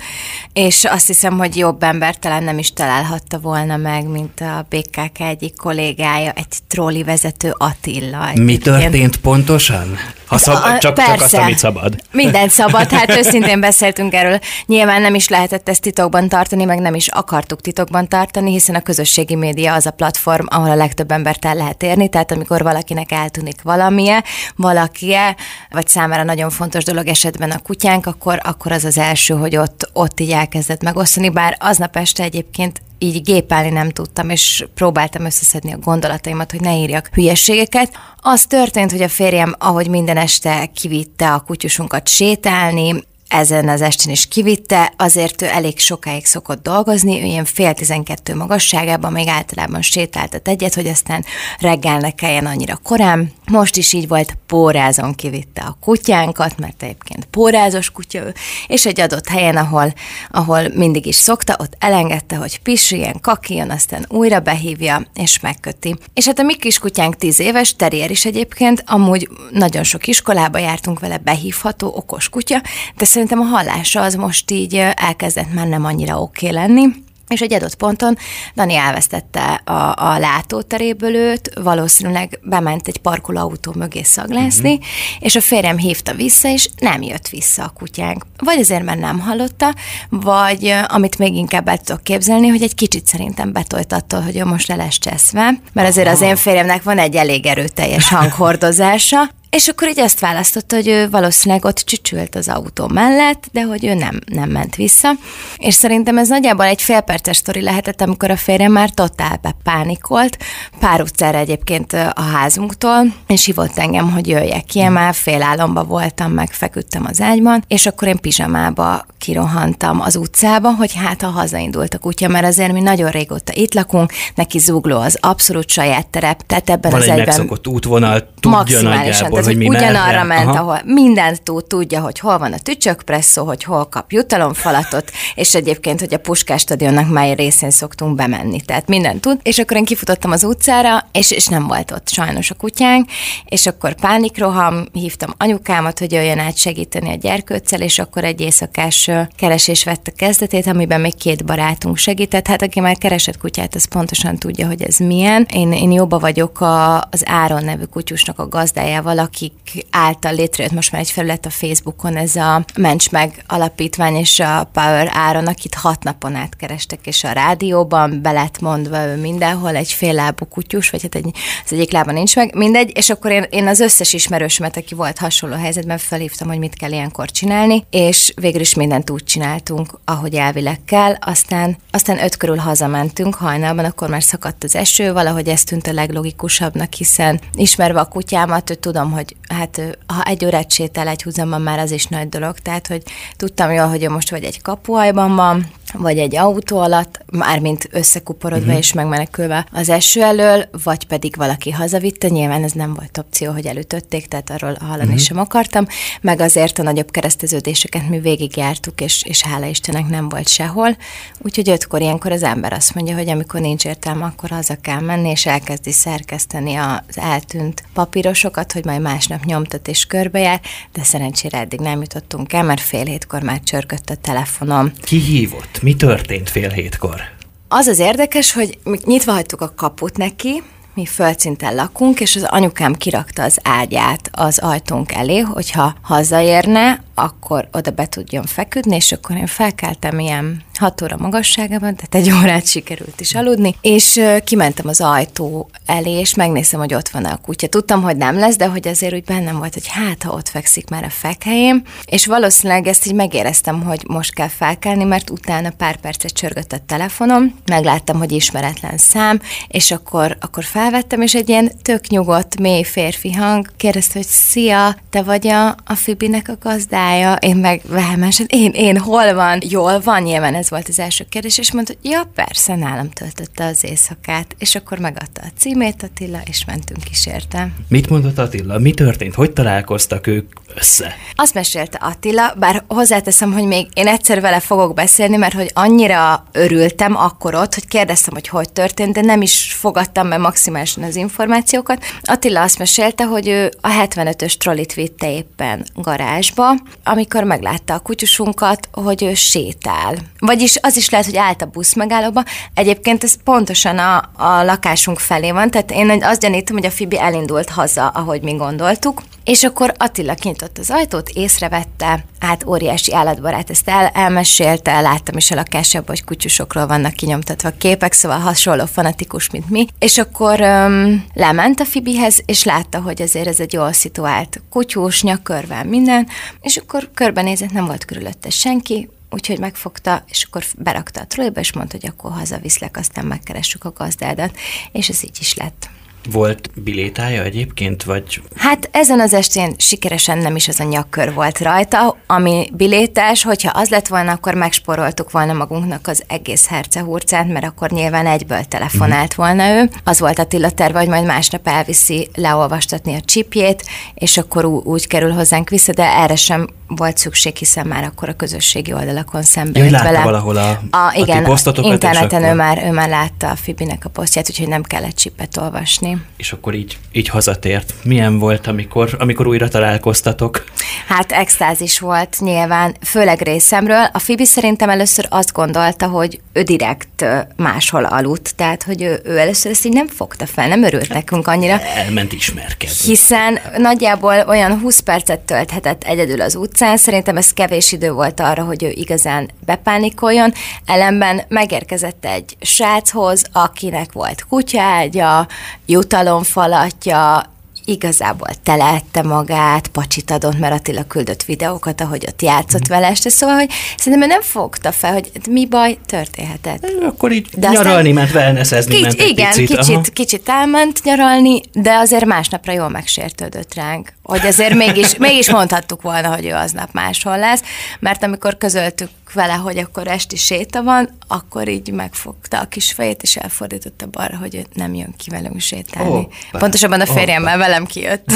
[0.54, 5.20] és azt hiszem, hogy jobb ember talán nem is találhatta volna meg, mint a BKK
[5.20, 8.30] egyik kollégája, egy trolli vezető Attila.
[8.34, 9.98] Mi történt pontosan?
[10.28, 11.42] Ha szab, A- csak, csak azt, persze.
[11.42, 11.96] amit szabad.
[12.12, 14.40] Minden szabad, hát őszintén beszéltünk erről.
[14.66, 18.82] Nyilván nem is lehetett ezt titokban tartani, meg nem is akartuk titokban tartani, hiszen a
[18.82, 23.12] közösségi média az a platform, ahol a legtöbb embert el lehet érni, tehát amikor valakinek
[23.12, 24.24] eltűnik valamie,
[24.56, 25.36] valakie,
[25.70, 29.90] vagy számára nagyon fontos dolog esetben a kutyánk, akkor, akkor az az első, hogy ott,
[29.94, 35.74] ott így elkezdett megosztani, bár aznap este egyébként így gépelni nem tudtam, és próbáltam összeszedni
[35.74, 37.92] a gondolataimat, hogy ne írjak hülyeségeket.
[38.18, 44.12] Az történt, hogy a férjem, ahogy minden este kivitte a kutyusunkat sétálni, ezen az estén
[44.12, 49.82] is kivitte, azért ő elég sokáig szokott dolgozni, ő ilyen fél tizenkettő magasságában még általában
[49.82, 51.26] sétáltat egyet, hogy aztán
[51.60, 53.32] reggel ne kelljen annyira korán.
[53.52, 58.34] Most is így volt, pórázon kivitte a kutyánkat, mert egyébként pórázos kutya ő,
[58.68, 59.94] és egy adott helyen, ahol,
[60.30, 65.96] ahol mindig is szokta, ott elengedte, hogy pisiljen, kakiljon, aztán újra behívja, és megköti.
[66.14, 70.58] És hát a mi kis kutyánk tíz éves, terrier is egyébként, amúgy nagyon sok iskolába
[70.58, 72.62] jártunk vele, behívható, okos kutya,
[72.96, 76.86] de szerintem a hallása az most így elkezdett már nem annyira oké lenni.
[77.28, 78.18] És egy adott ponton
[78.56, 84.82] Dani elvesztette a, a látóteréből őt, valószínűleg bement egy parkolóautó mögé szaglászni, mm-hmm.
[85.20, 88.26] és a férjem hívta vissza, és nem jött vissza a kutyánk.
[88.38, 89.76] Vagy azért, mert nem hallotta,
[90.10, 94.46] vagy amit még inkább el tudok képzelni, hogy egy kicsit szerintem betolt attól, hogy ő
[94.46, 99.68] most le lesz cseszve, mert azért az én férjemnek van egy elég erőteljes hanghordozása, és
[99.68, 103.94] akkor így azt választotta, hogy ő valószínűleg ott csücsült az autó mellett, de hogy ő
[103.94, 105.10] nem, nem ment vissza.
[105.58, 110.38] És szerintem ez nagyjából egy félperces sztori lehetett, amikor a férjem már totál bepánikolt,
[110.80, 115.84] pár utcára egyébként a házunktól, és hívott engem, hogy jöjjek ki, én már fél álomba
[115.84, 121.30] voltam, meg feküdtem az ágyban, és akkor én pizsamába kirohantam az utcába, hogy hát ha
[121.30, 126.08] hazaindult a kutya, mert azért mi nagyon régóta itt lakunk, neki zugló az abszolút saját
[126.08, 129.98] terep, tehát ebben Van az egy egyben megszokott útvonal, tudja maximálisan, nagyjából, tehát, hogy mi
[129.98, 130.44] ugyanarra merre.
[130.44, 130.60] ment, Aha.
[130.60, 136.00] ahol mindent tud, tudja, hogy hol van a tücsökpresszó, hogy hol kap jutalomfalatot, és egyébként,
[136.00, 139.40] hogy a Puskás stadionnak mely részén szoktunk bemenni, tehát mindent tud.
[139.44, 143.10] És akkor én kifutottam az utcára, és, és nem volt ott sajnos a kutyánk,
[143.46, 149.10] és akkor pánikroham, hívtam anyukámat, hogy jöjjön át segíteni a gyerkőccel, és akkor egy éjszakás
[149.38, 152.48] keresés vette kezdetét, amiben még két barátunk segített.
[152.48, 155.48] Hát aki már keresett kutyát, az pontosan tudja, hogy ez milyen.
[155.54, 160.92] Én, én jóba vagyok a, az Áron nevű kutyusnak a gazdájával, akik által létrejött most
[160.92, 165.76] már egy felület a Facebookon, ez a Ments meg alapítvány és a Power Áron, akit
[165.76, 170.46] hat napon át kerestek, és a rádióban be lett mondva ő mindenhol egy fél lábú
[170.46, 171.32] kutyus, vagy hát egy,
[171.66, 175.18] az egyik lába nincs meg, mindegy, és akkor én, én az összes ismerősömet, aki volt
[175.18, 180.36] hasonló helyzetben, felhívtam, hogy mit kell ilyenkor csinálni, és végül is mindent úgy csináltunk, ahogy
[180.36, 185.64] elvileg kell, aztán, aztán öt körül hazamentünk hajnalban, akkor már szakadt az eső, valahogy ez
[185.64, 191.24] tűnt a leglogikusabbnak, hiszen ismerve a kutyámat, tudom, hogy hát ha egy órát sétál egy
[191.24, 193.04] húzamban, már az is nagy dolog, tehát hogy
[193.36, 198.78] tudtam jól, hogy most vagy egy kapuajban van, vagy egy autó alatt, mármint összekuporodva uh-huh.
[198.78, 203.66] és megmenekülve az eső elől, vagy pedig valaki hazavitte, nyilván ez nem volt opció, hogy
[203.66, 205.20] elütötték, tehát arról hallani uh-huh.
[205.20, 205.88] sem akartam,
[206.22, 210.98] meg azért a nagyobb kereszteződéseket mi végigjártuk, és, és hála Istennek nem volt sehol,
[211.40, 215.30] úgyhogy ötkor ilyenkor az ember azt mondja, hogy amikor nincs értelme, akkor haza kell menni,
[215.30, 220.62] és elkezdi szerkeszteni az eltűnt papírosokat, hogy majd másnap nyomtat és körbejár,
[220.94, 224.92] de szerencsére eddig nem jutottunk el, mert fél hétkor már csörgött a telefonom.
[225.02, 225.77] Ki hívott?
[225.82, 227.22] Mi történt fél hétkor?
[227.68, 230.64] Az az érdekes, hogy nyitva hagytuk a kaput neki,
[230.94, 237.68] mi földszinten lakunk, és az anyukám kirakta az ágyát az ajtónk elé, hogyha hazaérne, akkor
[237.72, 242.68] oda be tudjon feküdni, és akkor én felkeltem ilyen 6 óra magasságában, tehát egy órát
[242.68, 247.68] sikerült is aludni, és kimentem az ajtó elé, és megnéztem, hogy ott van a kutya.
[247.68, 250.90] Tudtam, hogy nem lesz, de hogy azért úgy bennem volt, hogy hát, ha ott fekszik
[250.90, 255.96] már a fekhelyén, és valószínűleg ezt így megéreztem, hogy most kell felkelni, mert utána pár
[255.96, 261.72] percet csörgött a telefonom, megláttam, hogy ismeretlen szám, és akkor, akkor felvettem, és egy ilyen
[261.82, 267.34] tök nyugodt, mély férfi hang kérdezte, hogy szia, te vagy a, a Fibinek a gazdája?
[267.34, 269.60] Én meg vehemensen, én, én, hol van?
[269.70, 270.22] Jól van?
[270.22, 274.56] Nyilván ez volt az első kérdés, és mondta, hogy ja, persze, nálam töltötte az éjszakát,
[274.58, 277.72] és akkor megadta a címét Attila, és mentünk is érte.
[277.90, 278.80] Mit mondott Attila?
[278.80, 279.36] Mi történt?
[279.36, 281.16] Hogy találkoztak ők össze?
[281.36, 286.44] Azt mesélte Attila, bár hozzáteszem, hogy még én egyszer vele fogok beszélni, mert hogy annyira
[286.52, 291.16] örültem akkor ott, hogy kérdeztem, hogy hogy történt, de nem is fogadtam be maximálisan az
[291.16, 292.04] információkat.
[292.22, 298.90] Attila azt mesélte, hogy ő a 75-ös trollit vitte éppen garázsba, amikor meglátta a kutyusunkat,
[298.92, 300.16] hogy ő sétál.
[300.58, 302.44] Vagyis az is lehet, hogy állt a busz megállóba.
[302.74, 307.20] Egyébként ez pontosan a, a lakásunk felé van, tehát én azt gyanítom, hogy a Fibi
[307.20, 309.22] elindult haza, ahogy mi gondoltuk.
[309.44, 315.52] És akkor Attila kinyitott az ajtót, észrevette, hát óriási állatbarát, ezt el, elmesélte, láttam is
[315.52, 319.88] a lakásában, hogy kutyusokról vannak kinyomtatva képek, szóval hasonló fanatikus, mint mi.
[320.00, 325.22] És akkor öm, lement a Fibihez, és látta, hogy azért ez egy jól szituált kutyus,
[325.22, 326.28] nyakörvel, minden,
[326.62, 331.74] és akkor körbenézett, nem volt körülötte senki, úgyhogy megfogta, és akkor berakta a trolliba, és
[331.74, 334.58] mondta, hogy akkor hazaviszlek, aztán megkeressük a gazdádat,
[334.92, 335.90] és ez így is lett.
[336.32, 341.60] Volt bilétája egyébként, vagy Hát ezen az estén sikeresen nem is az a nyakkör volt
[341.60, 347.66] rajta, ami bilétás, hogyha az lett volna, akkor megsporoltuk volna magunknak az egész hercehurcát, mert
[347.66, 349.90] akkor nyilván egyből telefonált volna ő.
[350.04, 355.08] Az volt Attila terve, hogy majd másnap elviszi leolvastatni a csipjét, és akkor ú- úgy
[355.08, 359.84] kerül hozzánk vissza, de erre sem volt szükség, hiszen már akkor a közösségi oldalakon szembe
[359.84, 360.22] Ja, vele.
[360.24, 364.06] valahol a- a ti igen, posztotokat, és interneten ő már, ő már látta a Fibinek
[364.06, 366.17] a posztját, úgyhogy nem kellett csipet olvasni.
[366.38, 367.94] És akkor így, így hazatért.
[368.04, 370.64] Milyen volt, amikor, amikor újra találkoztatok?
[371.08, 374.10] Hát extázis volt nyilván, főleg részemről.
[374.14, 377.26] A Fibi szerintem először azt gondolta, hogy ő direkt
[377.56, 381.48] máshol aludt, tehát hogy ő, ő először ezt így nem fogta fel, nem örült nekünk
[381.48, 381.82] annyira.
[381.82, 382.96] Elment ismerkedni.
[383.06, 388.64] Hiszen nagyjából olyan 20 percet tölthetett egyedül az utcán, szerintem ez kevés idő volt arra,
[388.64, 390.54] hogy ő igazán bepánikoljon.
[390.86, 395.48] Ellenben megérkezett egy sráchoz, akinek volt kutyágya,
[395.88, 397.44] jutalomfalatja,
[397.88, 403.56] igazából teleette magát, pacsit adott, mert Attila küldött videókat, ahogy ott játszott vele este, szóval,
[403.56, 406.92] hogy szerintem nem fogta fel, hogy mi baj történhetett.
[407.02, 409.68] Akkor így De nyaralni ment, wellnessezni Kics, ment egy igen, picit.
[409.68, 410.04] kicsit, aha.
[410.14, 414.14] kicsit elment nyaralni, de azért másnapra jól megsértődött ránk.
[414.28, 417.62] Hogy azért mégis, mégis mondhattuk volna, hogy ő aznap máshol lesz,
[418.00, 423.22] mert amikor közöltük vele, hogy akkor esti séta van, akkor így megfogta a kis fejét,
[423.22, 426.28] és elfordította balra, hogy ő nem jön ki velünk sétálni.
[426.52, 428.32] Oh, Pontosabban a férjemmel oh, velem kijött.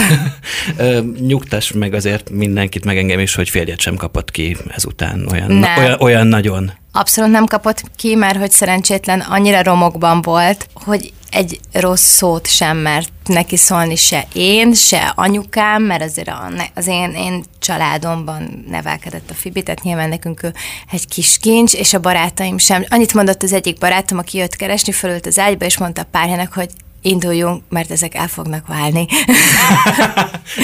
[1.27, 5.68] Nyugtass meg azért mindenkit, meg engem is, hogy férjet sem kapott ki ezután olyan, na,
[5.77, 6.72] olyan, olyan nagyon.
[6.91, 12.78] Abszolút nem kapott ki, mert hogy szerencsétlen annyira romokban volt, hogy egy rossz szót sem
[12.78, 16.32] mert neki szólni se én, se anyukám, mert azért
[16.76, 20.53] az én, én családomban nevelkedett a Fibi, tehát nyilván nekünk ő
[20.91, 22.86] egy kis kincs, és a barátaim sem.
[22.90, 26.53] Annyit mondott az egyik barátom, aki jött keresni, fölült az ágyba, és mondta a párjának,
[26.53, 26.70] hogy
[27.02, 29.06] induljunk, mert ezek el fognak válni.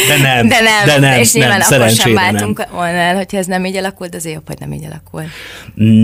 [0.07, 0.47] De nem.
[0.47, 0.85] De nem.
[0.85, 4.15] De nem és nyilván nem, akkor sem váltunk volna el, hogyha ez nem így alakult,
[4.15, 5.23] azért jobb, hogy nem így alakul.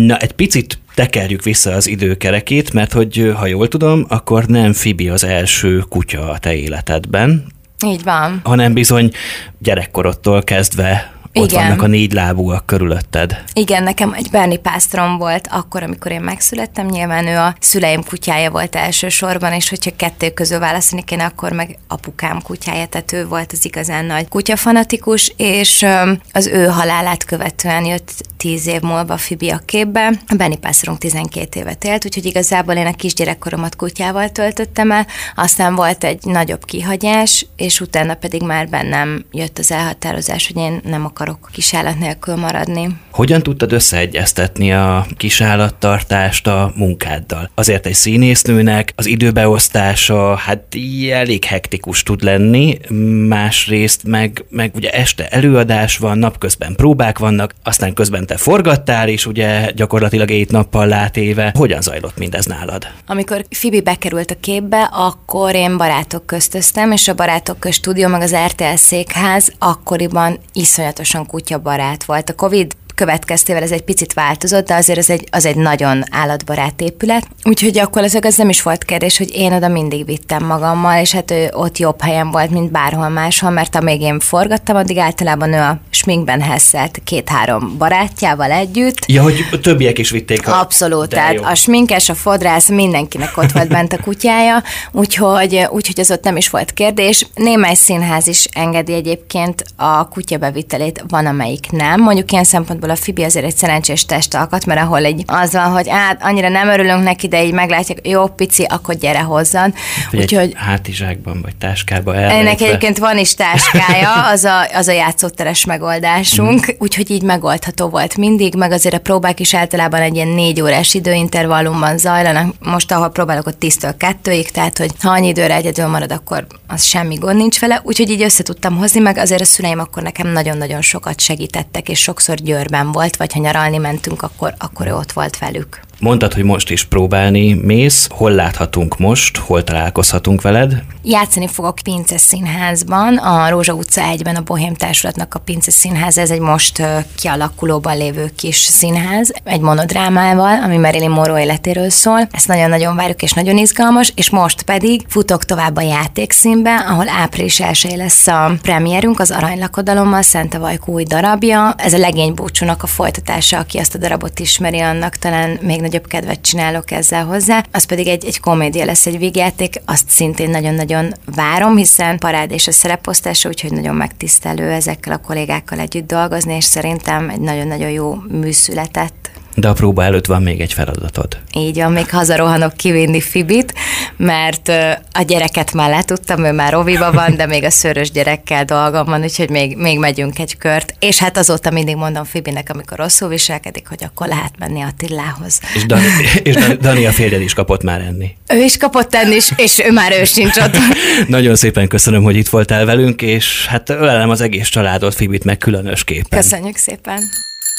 [0.05, 5.09] Na, egy picit tekerjük vissza az időkerekét, mert hogy ha jól tudom, akkor nem Fibi
[5.09, 7.45] az első kutya a te életedben.
[7.85, 8.39] Így van.
[8.43, 9.11] Hanem bizony
[9.59, 11.63] gyerekkorodtól kezdve ott Igen.
[11.63, 13.43] vannak a négy lábúak körülötted.
[13.53, 16.87] Igen, nekem egy Berni pásztorom volt akkor, amikor én megszülettem.
[16.87, 21.77] Nyilván ő a szüleim kutyája volt elsősorban, és hogyha kettő közül választani kéne, akkor meg
[21.87, 25.85] apukám kutyája, tehát ő volt az igazán nagy kutyafanatikus, és
[26.31, 30.13] az ő halálát követően jött tíz év múlva Fibi a képbe.
[30.27, 35.75] A Benny pásztorunk 12 évet élt, úgyhogy igazából én a kisgyerekkoromat kutyával töltöttem el, aztán
[35.75, 41.05] volt egy nagyobb kihagyás, és utána pedig már bennem jött az elhatározás, hogy én nem
[41.05, 42.87] akarok akarok kisállat nélkül maradni.
[43.11, 47.49] Hogyan tudtad összeegyeztetni a kisállattartást a munkáddal?
[47.55, 50.63] Azért egy színésznőnek az időbeosztása hát
[51.11, 52.79] elég hektikus tud lenni,
[53.27, 59.25] másrészt meg, meg ugye este előadás van, napközben próbák vannak, aztán közben te forgattál, és
[59.25, 61.51] ugye gyakorlatilag egy nappal látéve.
[61.57, 62.87] Hogyan zajlott mindez nálad?
[63.05, 68.35] Amikor Fibi bekerült a képbe, akkor én barátok köztöztem, és a barátok stúdió, meg az
[68.45, 72.29] RTL székház akkoriban iszonyatos iszonyatosan kutyabarát volt.
[72.29, 76.81] A Covid következtével ez egy picit változott, de azért az egy, az egy nagyon állatbarát
[76.81, 77.27] épület.
[77.43, 81.11] Úgyhogy akkor az ez nem is volt kérdés, hogy én oda mindig vittem magammal, és
[81.11, 85.53] hát ő ott jobb helyen volt, mint bárhol máshol, mert amíg én forgattam, addig általában
[85.53, 89.05] ő a sminkben hesszelt két-három barátjával együtt.
[89.05, 90.59] Ja, hogy a többiek is vitték a...
[90.59, 91.43] Abszolút, tehát jó.
[91.43, 96.37] a sminkes, a fodrász, mindenkinek ott volt bent a kutyája, úgyhogy, úgyhogy az ott nem
[96.37, 97.27] is volt kérdés.
[97.35, 102.01] Némely színház is engedi egyébként a kutyabevitelét, van amelyik nem.
[102.01, 105.89] Mondjuk ilyen szempontból a Fibi azért egy szerencsés testalkat, mert ahol egy az van, hogy
[105.89, 109.73] át, annyira nem örülünk neki, de így meglátják, jó, pici, akkor gyere hozzon.
[110.11, 112.39] Úgyhogy hátizsákban vagy táskában elrejtve.
[112.39, 116.75] Ennek egyébként van is táskája, az a, az a játszóteres megoldásunk, mm.
[116.79, 120.93] úgyhogy így megoldható volt mindig, meg azért a próbák is általában egy ilyen négy órás
[120.93, 122.55] időintervallumban zajlanak.
[122.59, 126.83] Most, ahol próbálok, ott 10-től kettőig, tehát hogy ha annyi időre egyedül marad, akkor az
[126.83, 130.27] semmi gond nincs vele, úgyhogy így össze tudtam hozni, meg azért a szüleim akkor nekem
[130.27, 132.35] nagyon-nagyon sokat segítettek, és sokszor
[132.73, 135.79] Győrben volt, vagy ha nyaralni mentünk, akkor, akkor ő ott volt velük.
[136.03, 138.07] Mondtad, hogy most is próbálni mész.
[138.09, 139.37] Hol láthatunk most?
[139.37, 140.83] Hol találkozhatunk veled?
[141.03, 146.31] Játszani fogok Pince Színházban, a Rózsa utca 1-ben a Bohém Társulatnak a Pince Színház, ez
[146.31, 146.83] egy most
[147.15, 152.27] kialakulóban lévő kis színház, egy monodrámával, ami Marilyn Monroe életéről szól.
[152.31, 157.59] Ezt nagyon-nagyon várjuk, és nagyon izgalmas, és most pedig futok tovább a játékszínbe, ahol április
[157.59, 161.73] 1 lesz a premierünk, az Aranylakodalommal, Szente Vajkó új darabja.
[161.77, 166.11] Ez a legény búcsúnak a folytatása, aki azt a darabot ismeri, annak talán még nagyobb
[166.11, 167.65] kedvet csinálok ezzel hozzá.
[167.71, 172.67] Az pedig egy, egy komédia lesz, egy végjáték, azt szintén nagyon-nagyon várom, hiszen parád és
[172.67, 178.15] a szereposztása, úgyhogy nagyon megtisztelő ezekkel a kollégákkal együtt dolgozni, és szerintem egy nagyon-nagyon jó
[178.29, 181.37] műszületett de a próba előtt van még egy feladatod.
[181.55, 183.73] Így van, még hazarohanok kivinni Fibit,
[184.17, 184.67] mert
[185.11, 189.23] a gyereket már letudtam, ő már roviba van, de még a szörös gyerekkel dolgom van,
[189.23, 190.93] úgyhogy még, még megyünk egy kört.
[190.99, 195.59] És hát azóta mindig mondom Fibinek, amikor rosszul viselkedik, hogy akkor lehet menni Attilához.
[195.75, 196.05] És Dani,
[196.43, 198.35] és Dani a férjed is kapott már enni.
[198.47, 200.77] Ő is kapott enni, és, és ő már ő sincs ott.
[201.27, 205.57] Nagyon szépen köszönöm, hogy itt voltál velünk, és hát ölelem az egész családot, Fibit meg
[205.57, 206.39] különösképpen.
[206.39, 207.23] Köszönjük szépen.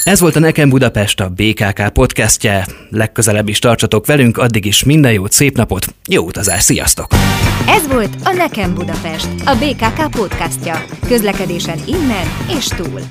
[0.05, 2.65] Ez volt a Nekem Budapest, a BKK podcastje.
[2.89, 7.07] Legközelebb is tartsatok velünk, addig is minden jót, szép napot, jó utazás, sziasztok!
[7.67, 10.85] Ez volt a Nekem Budapest, a BKK podcastja.
[11.07, 12.25] Közlekedésen innen
[12.57, 13.01] és túl.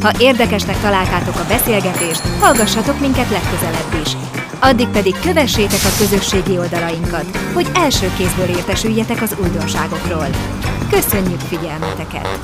[0.00, 4.12] Ha érdekesnek találtátok a beszélgetést, hallgassatok minket legközelebb is.
[4.60, 10.28] Addig pedig kövessétek a közösségi oldalainkat, hogy első kézből értesüljetek az újdonságokról.
[10.90, 12.38] Köszönjük figyelmeteket!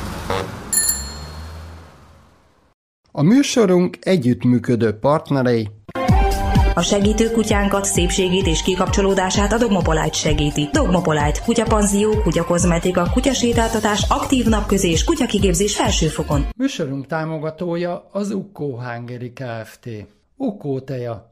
[3.14, 5.68] A műsorunk együttműködő partnerei
[6.74, 10.68] A segítő kutyánkat, szépségét és kikapcsolódását a Dogmopolite segíti.
[10.72, 16.46] Dogmopolite, kutyapanzió, kutyakozmetika, kutyasétáltatás, aktív napközés, kutyakigépzés felsőfokon.
[16.56, 19.88] Műsorunk támogatója az Ukkó Hungary Kft.
[20.36, 21.31] Ukkó teja,